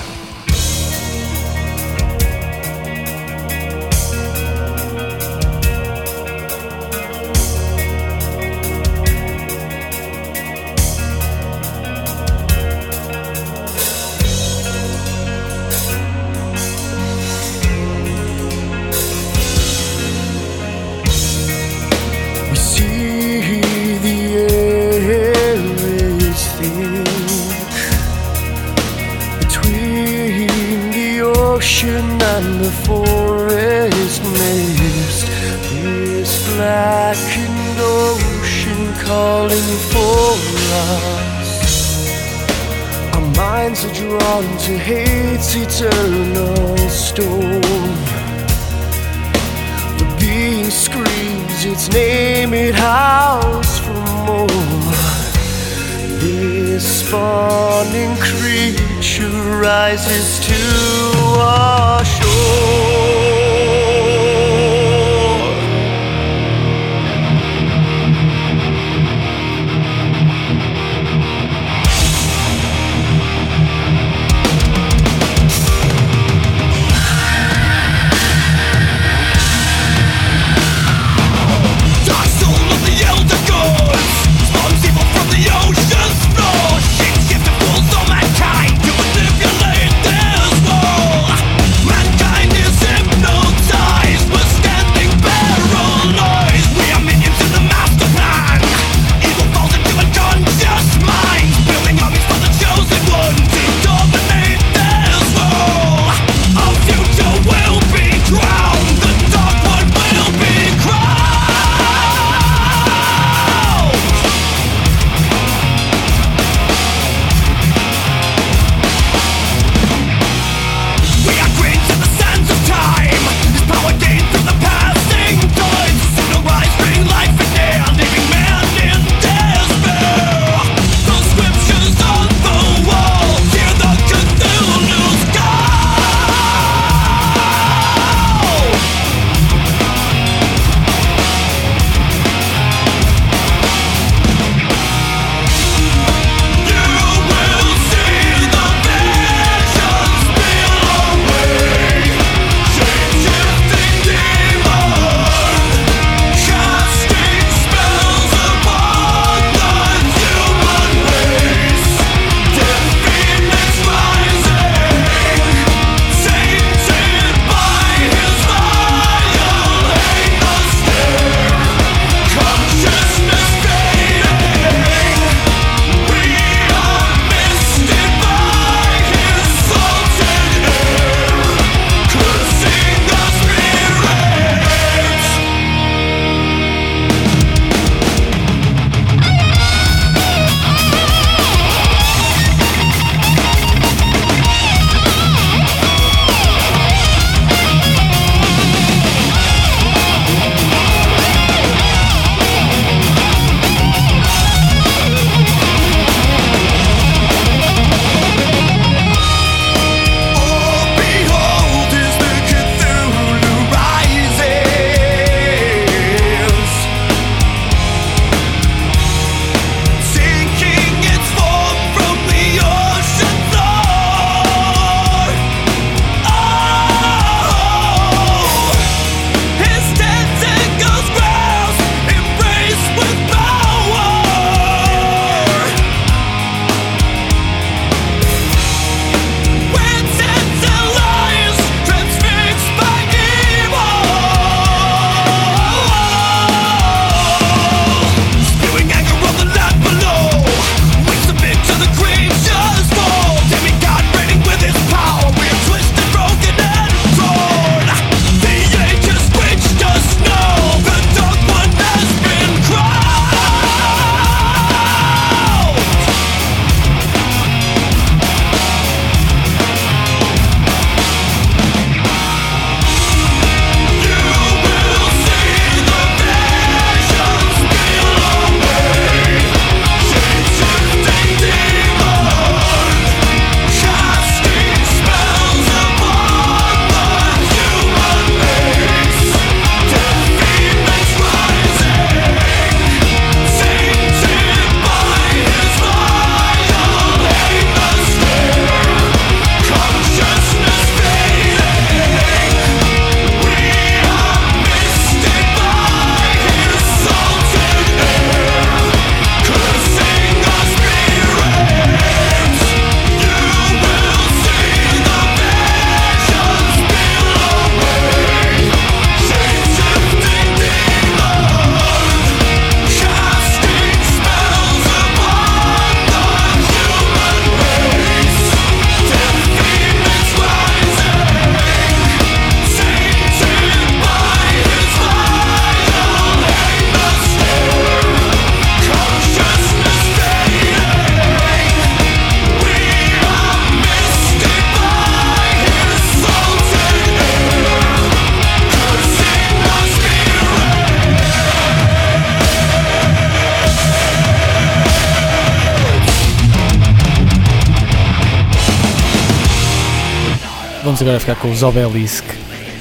[361.08, 362.26] Agora ficar com os Obelisk,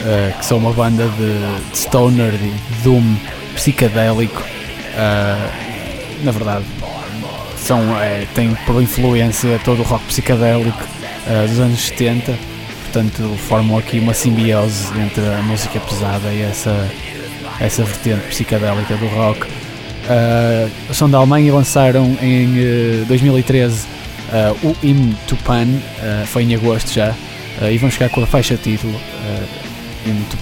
[0.05, 3.15] eh, que são uma banda de, de stoner, de doom
[3.55, 4.43] psicadélico.
[4.97, 5.51] Eh,
[6.25, 6.65] na verdade,
[7.57, 10.83] são, eh, têm por influência todo o rock psicadélico
[11.29, 12.37] eh, dos anos 70.
[12.83, 16.91] Portanto, formam aqui uma simbiose entre a música pesada e essa,
[17.61, 19.47] essa vertente psicadélica do rock.
[19.47, 23.87] Uh, são da Alemanha e lançaram em uh, 2013
[24.33, 27.26] uh, o Hymn to Pan, uh, foi em agosto já, uh,
[27.63, 30.37] e vão chegar com a faixa título uh, Hymn to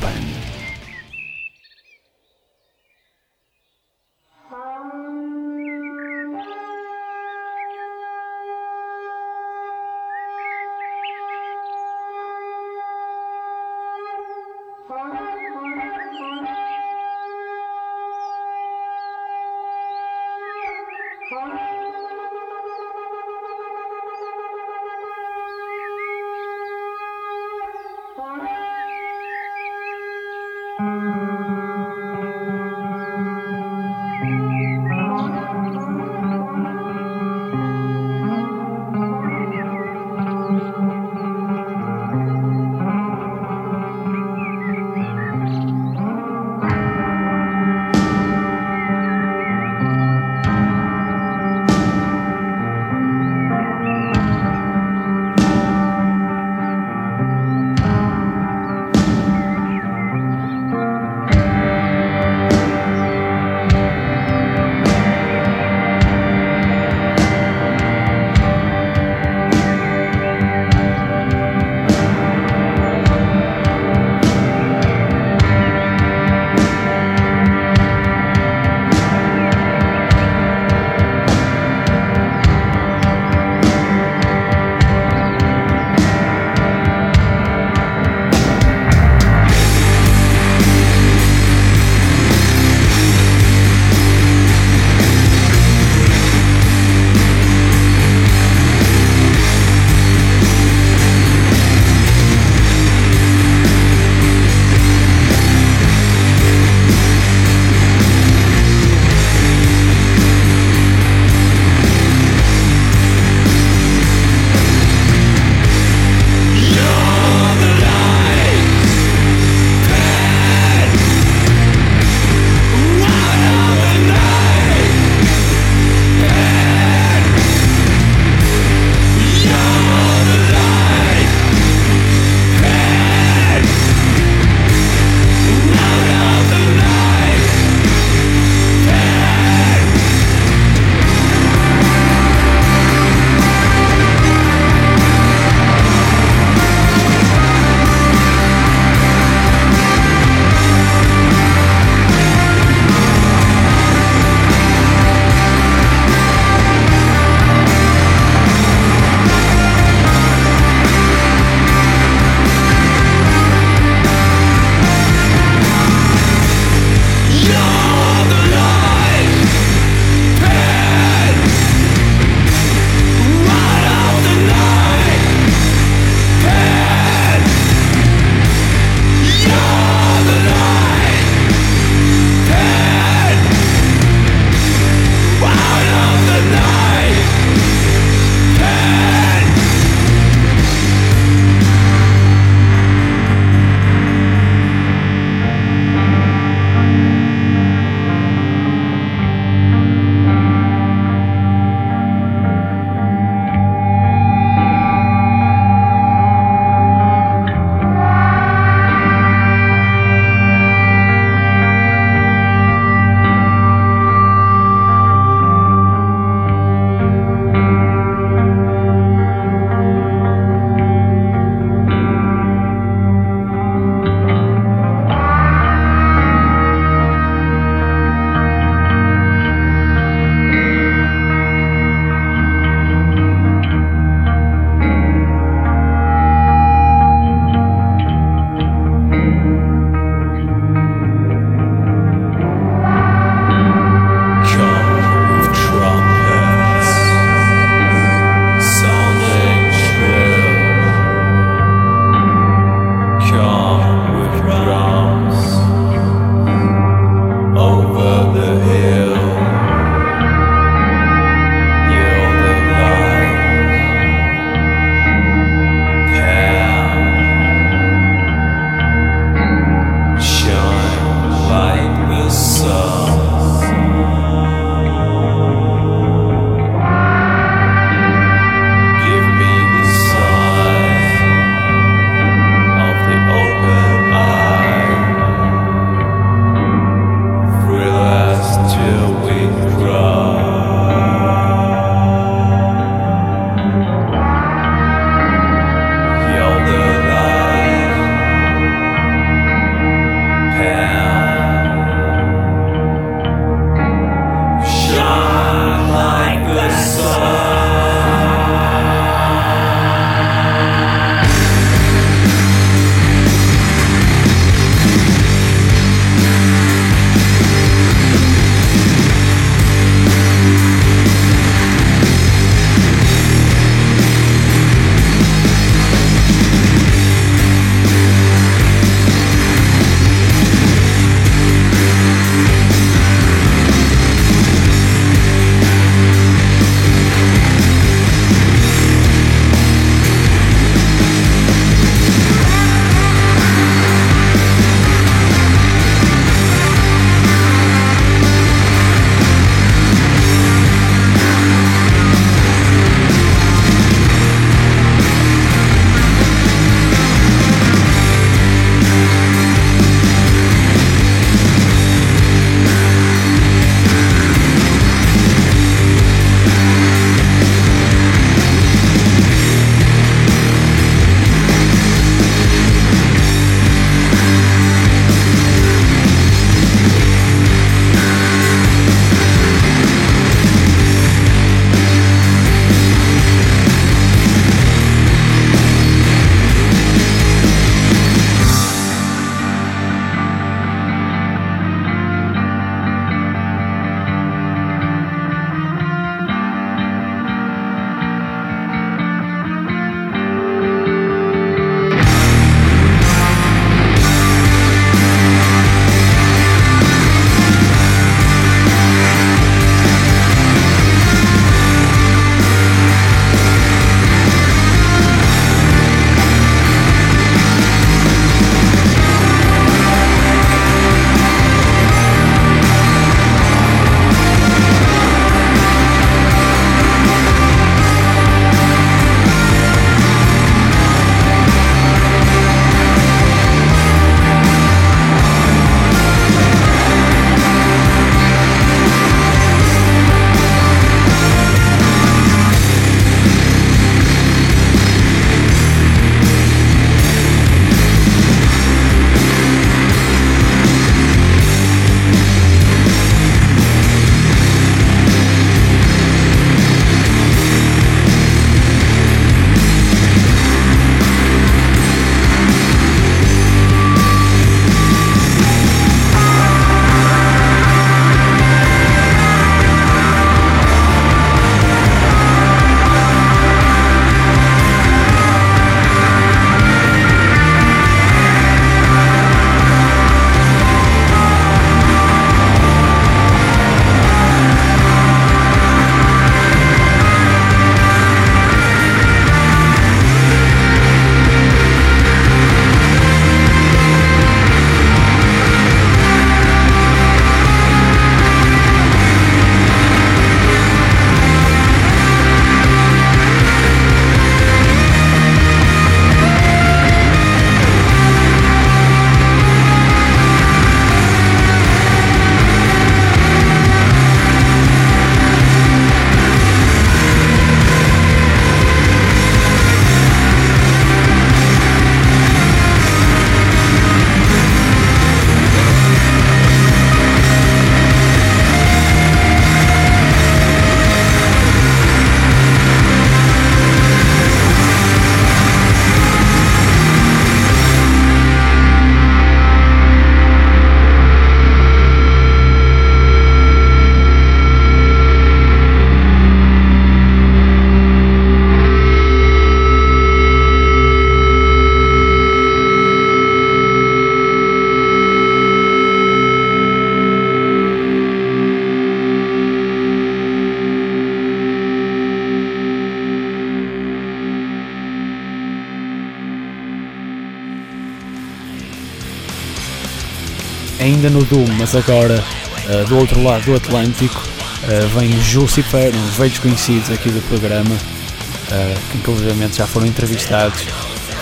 [571.77, 572.23] agora
[572.69, 577.75] uh, do outro lado do Atlântico, uh, vem Jucifer, uns velhos conhecidos aqui do programa,
[577.75, 580.67] uh, que inclusive já foram entrevistados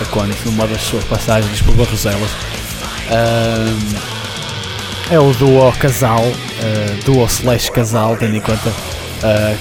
[0.01, 2.29] a quando numa das suas passagens por Barroselas.
[5.11, 8.71] É o duo casal, uh, duo slash casal, tendo em conta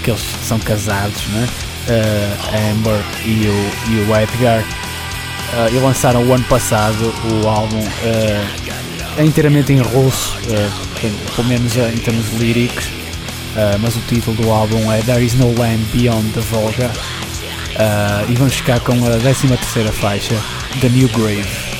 [0.02, 1.48] que eles são casados, né?
[2.52, 4.64] A Amber e o, e o Edgar.
[5.70, 7.80] E lançaram o ano passado o álbum
[9.16, 10.36] é inteiramente em russo,
[11.34, 12.84] pelo menos em termos líricos,
[13.80, 16.90] mas o título do álbum é There Is No Land Beyond the Volga.
[18.28, 20.34] e vamos ficar com a 13 terceira faixa,
[20.80, 21.71] The New Grave.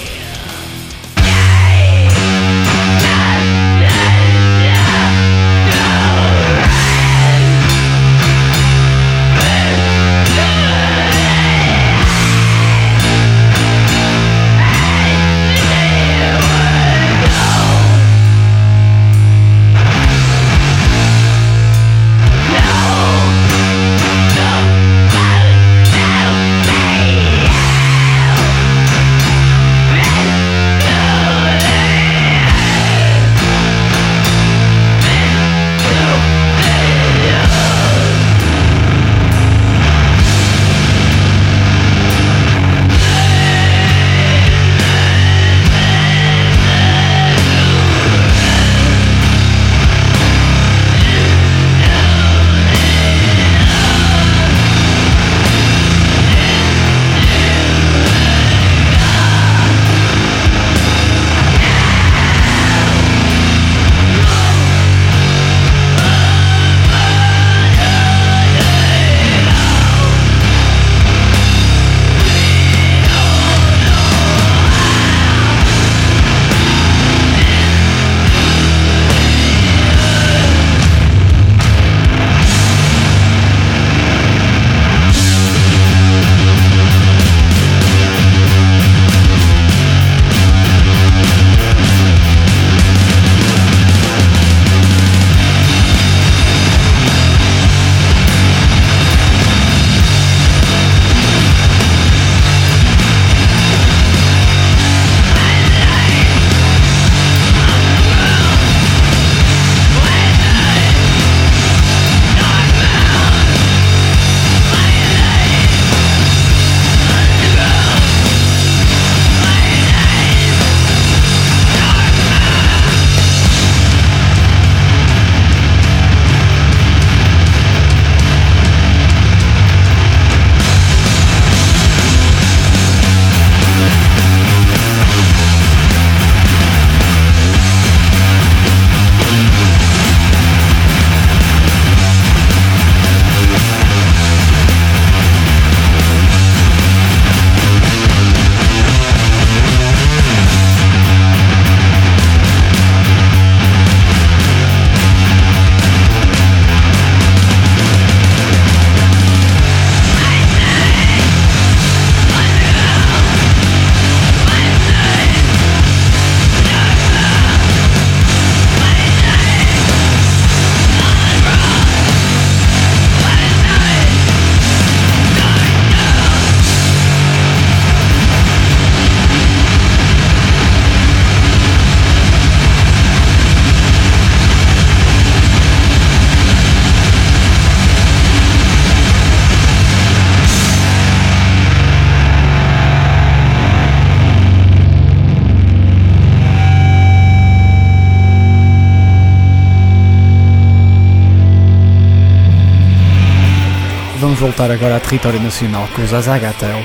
[204.73, 206.85] Agora a território nacional com os Azagatel,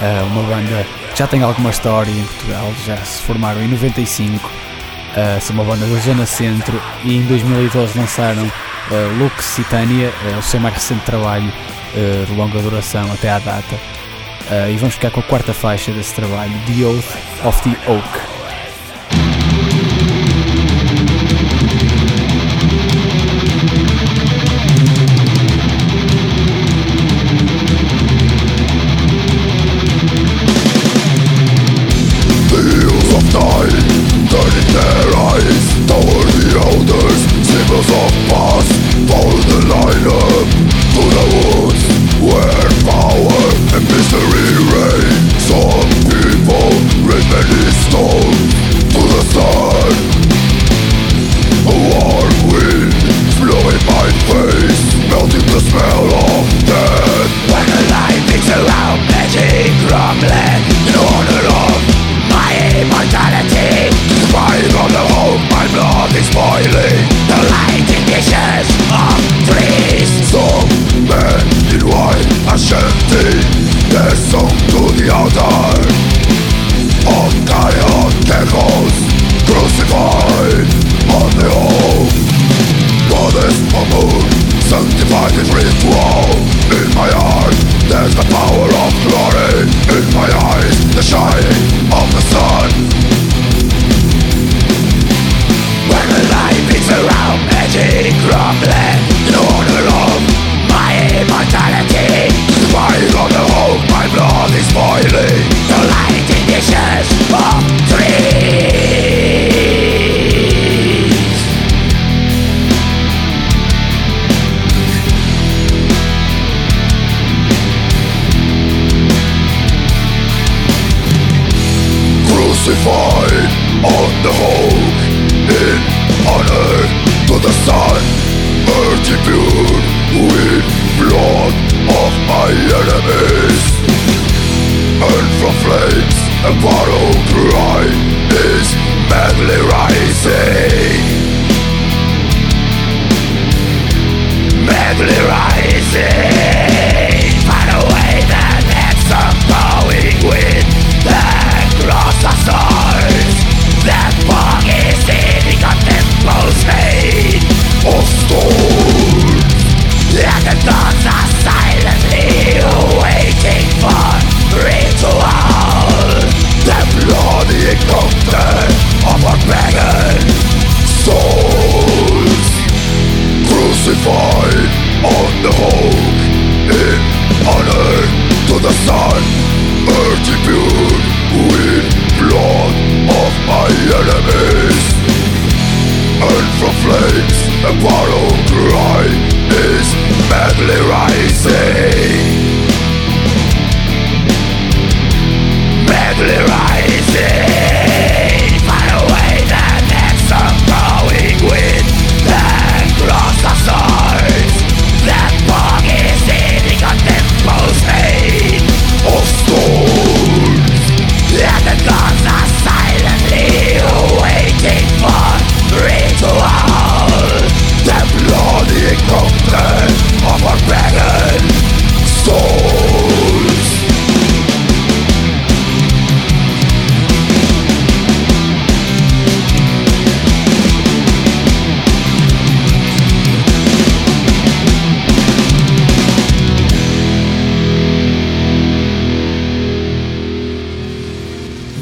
[0.00, 4.50] eh, uma banda que já tem alguma história em Portugal, já se formaram em 95,
[5.16, 8.44] eh, são uma banda da Zona Centro e em 2012 lançaram
[8.90, 11.52] eh, Lux Titania, o seu mais recente trabalho
[12.26, 13.78] de longa duração até à data.
[14.68, 18.43] E vamos ficar com a quarta faixa desse trabalho, The Oath of the Oak.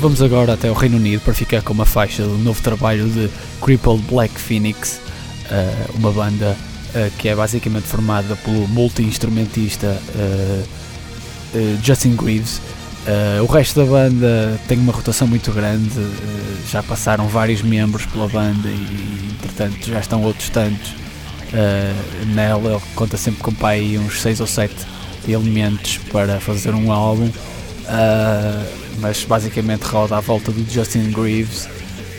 [0.02, 3.30] Vamos agora até o Reino Unido para ficar com uma faixa do novo trabalho de
[3.60, 5.00] Crippled Black Phoenix,
[5.48, 6.56] eh, uma banda
[6.92, 10.64] eh, que é basicamente formada pelo multi-instrumentista eh,
[11.84, 12.60] Justin Greaves.
[13.44, 15.88] O resto da banda tem uma rotação muito grande,
[16.68, 20.96] já passaram vários membros pela banda e, entretanto, já estão outros tantos.
[22.34, 24.74] Nela ele conta sempre com pai uns 6 ou 7
[25.28, 27.30] elementos para fazer um álbum.
[28.98, 31.69] Mas basicamente roda à volta do Justin Greaves.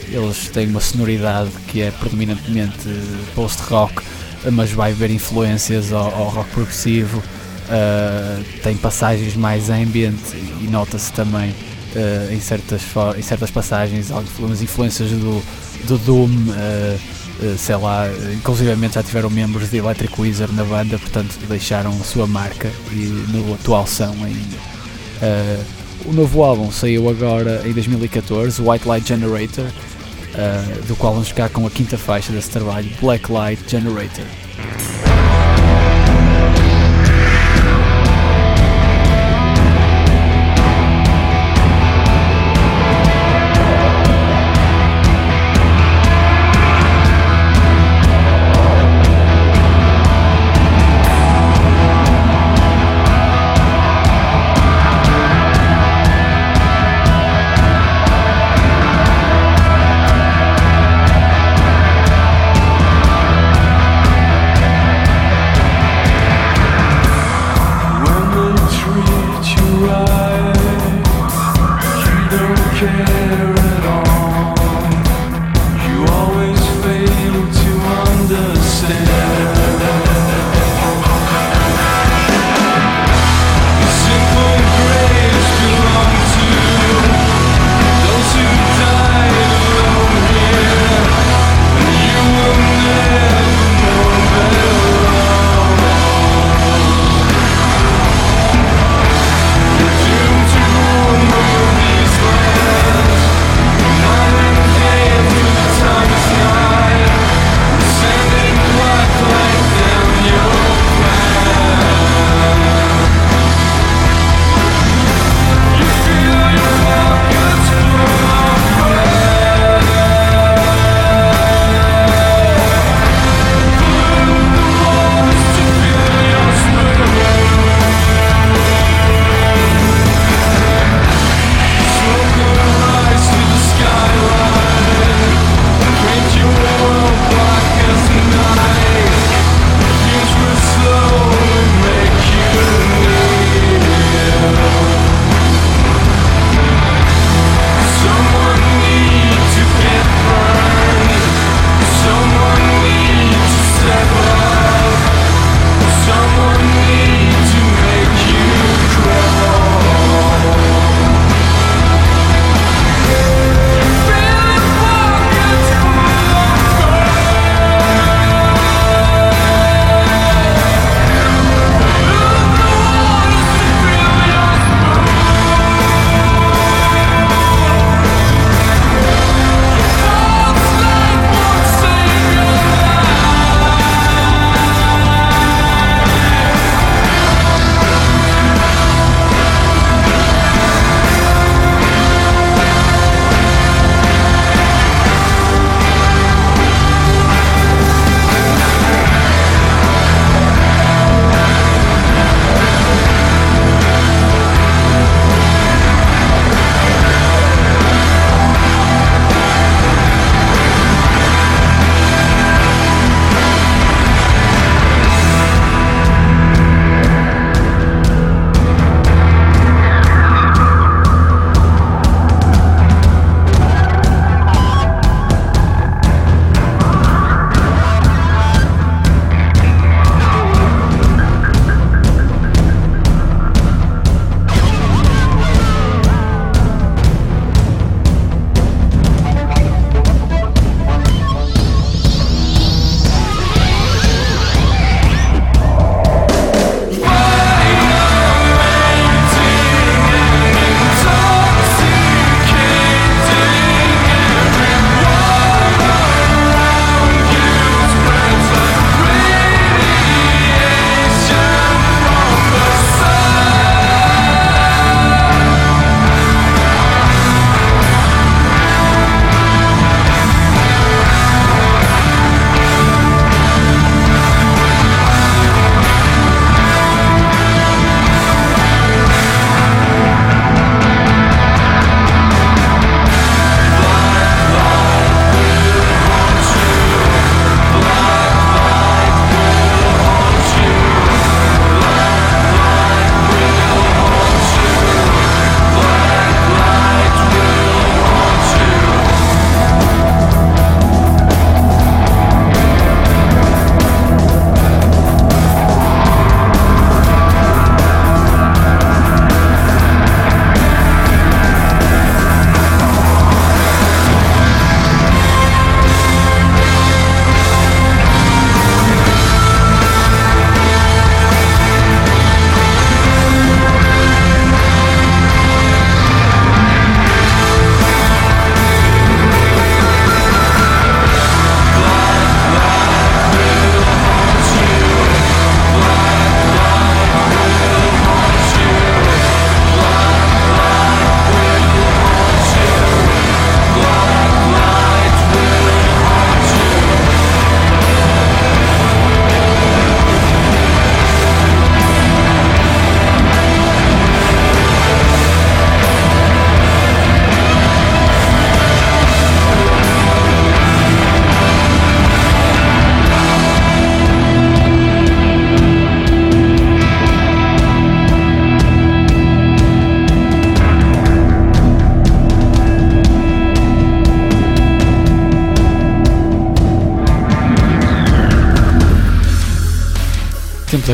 [0.10, 2.88] Eles têm uma sonoridade que é predominantemente
[3.34, 4.04] post-rock,
[4.52, 7.20] mas vai haver influências ao, ao rock progressivo.
[7.20, 10.20] Uh, tem passagens mais ambient
[10.62, 12.82] e nota-se também uh, em, certas
[13.18, 15.42] em certas passagens algumas influências do,
[15.88, 16.30] do Doom.
[16.30, 17.24] uh,
[17.58, 22.26] sei lá, inclusivamente já tiveram membros de Electric Wizard na banda, portanto deixaram a sua
[22.26, 24.58] marca e no atual são ainda.
[26.06, 31.50] O novo álbum saiu agora em 2014, White Light Generator, uh, do qual vamos ficar
[31.50, 34.26] com a quinta faixa desse trabalho, Black Light Generator.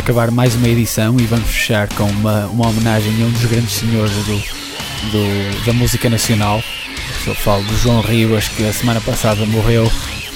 [0.09, 3.73] Acabar mais uma edição e vamos fechar com uma, uma homenagem a um dos grandes
[3.73, 4.37] senhores do,
[5.11, 6.63] do- da música nacional.
[7.27, 9.91] Eu falo do João Ribas, que a semana passada morreu,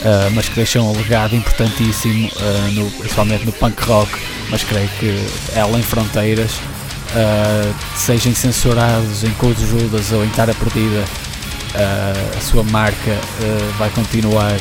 [0.06, 4.12] ah, mas que deixou um legado importantíssimo, ah, no- principalmente no punk rock,
[4.52, 5.26] mas creio que
[5.56, 6.52] ela em fronteiras,
[7.16, 11.04] ah, sejam censurados em Cor Judas ou em Tara Perdida,
[12.38, 13.18] a sua marca
[13.80, 14.56] vai continuar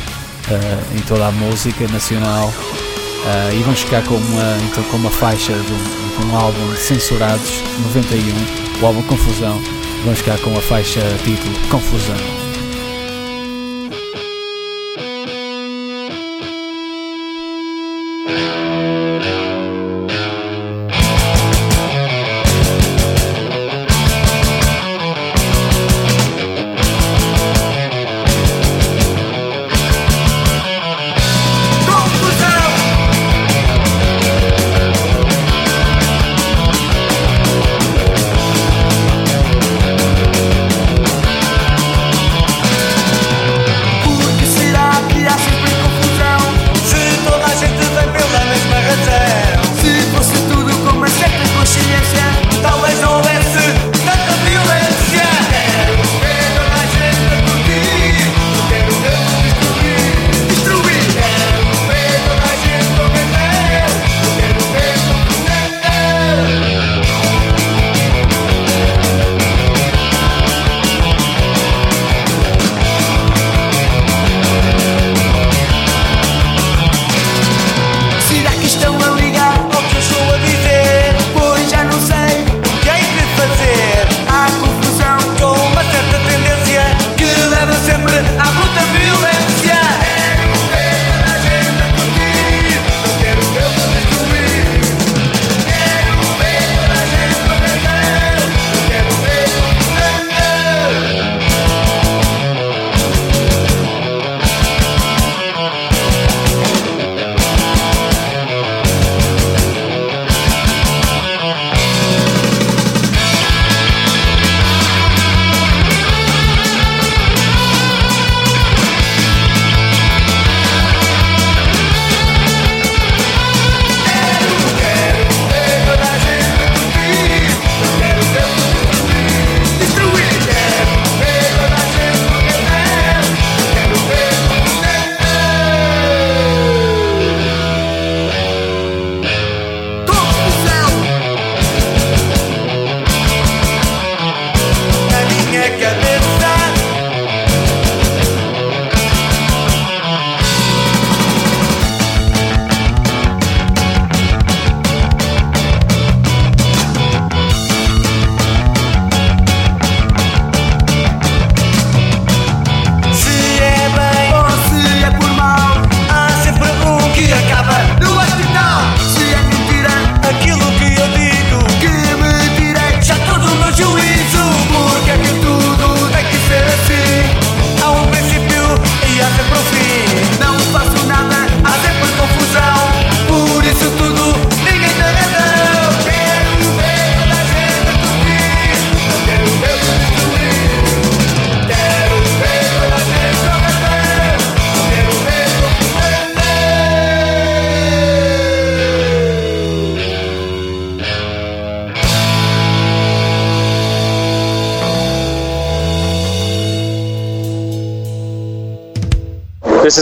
[0.95, 2.51] em toda a música nacional.
[3.25, 6.75] Ah, e vamos ficar com uma, então, com uma faixa de um, de um álbum
[6.75, 7.63] Censurados
[7.93, 9.61] 91, o álbum Confusão.
[10.03, 12.42] Vamos ficar com a faixa título Confusão.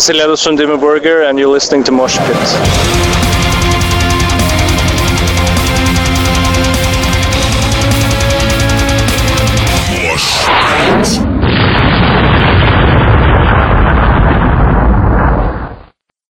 [0.02, 3.31] Is Elias from Dimmu Burger, and you're listening to Mosh Pit.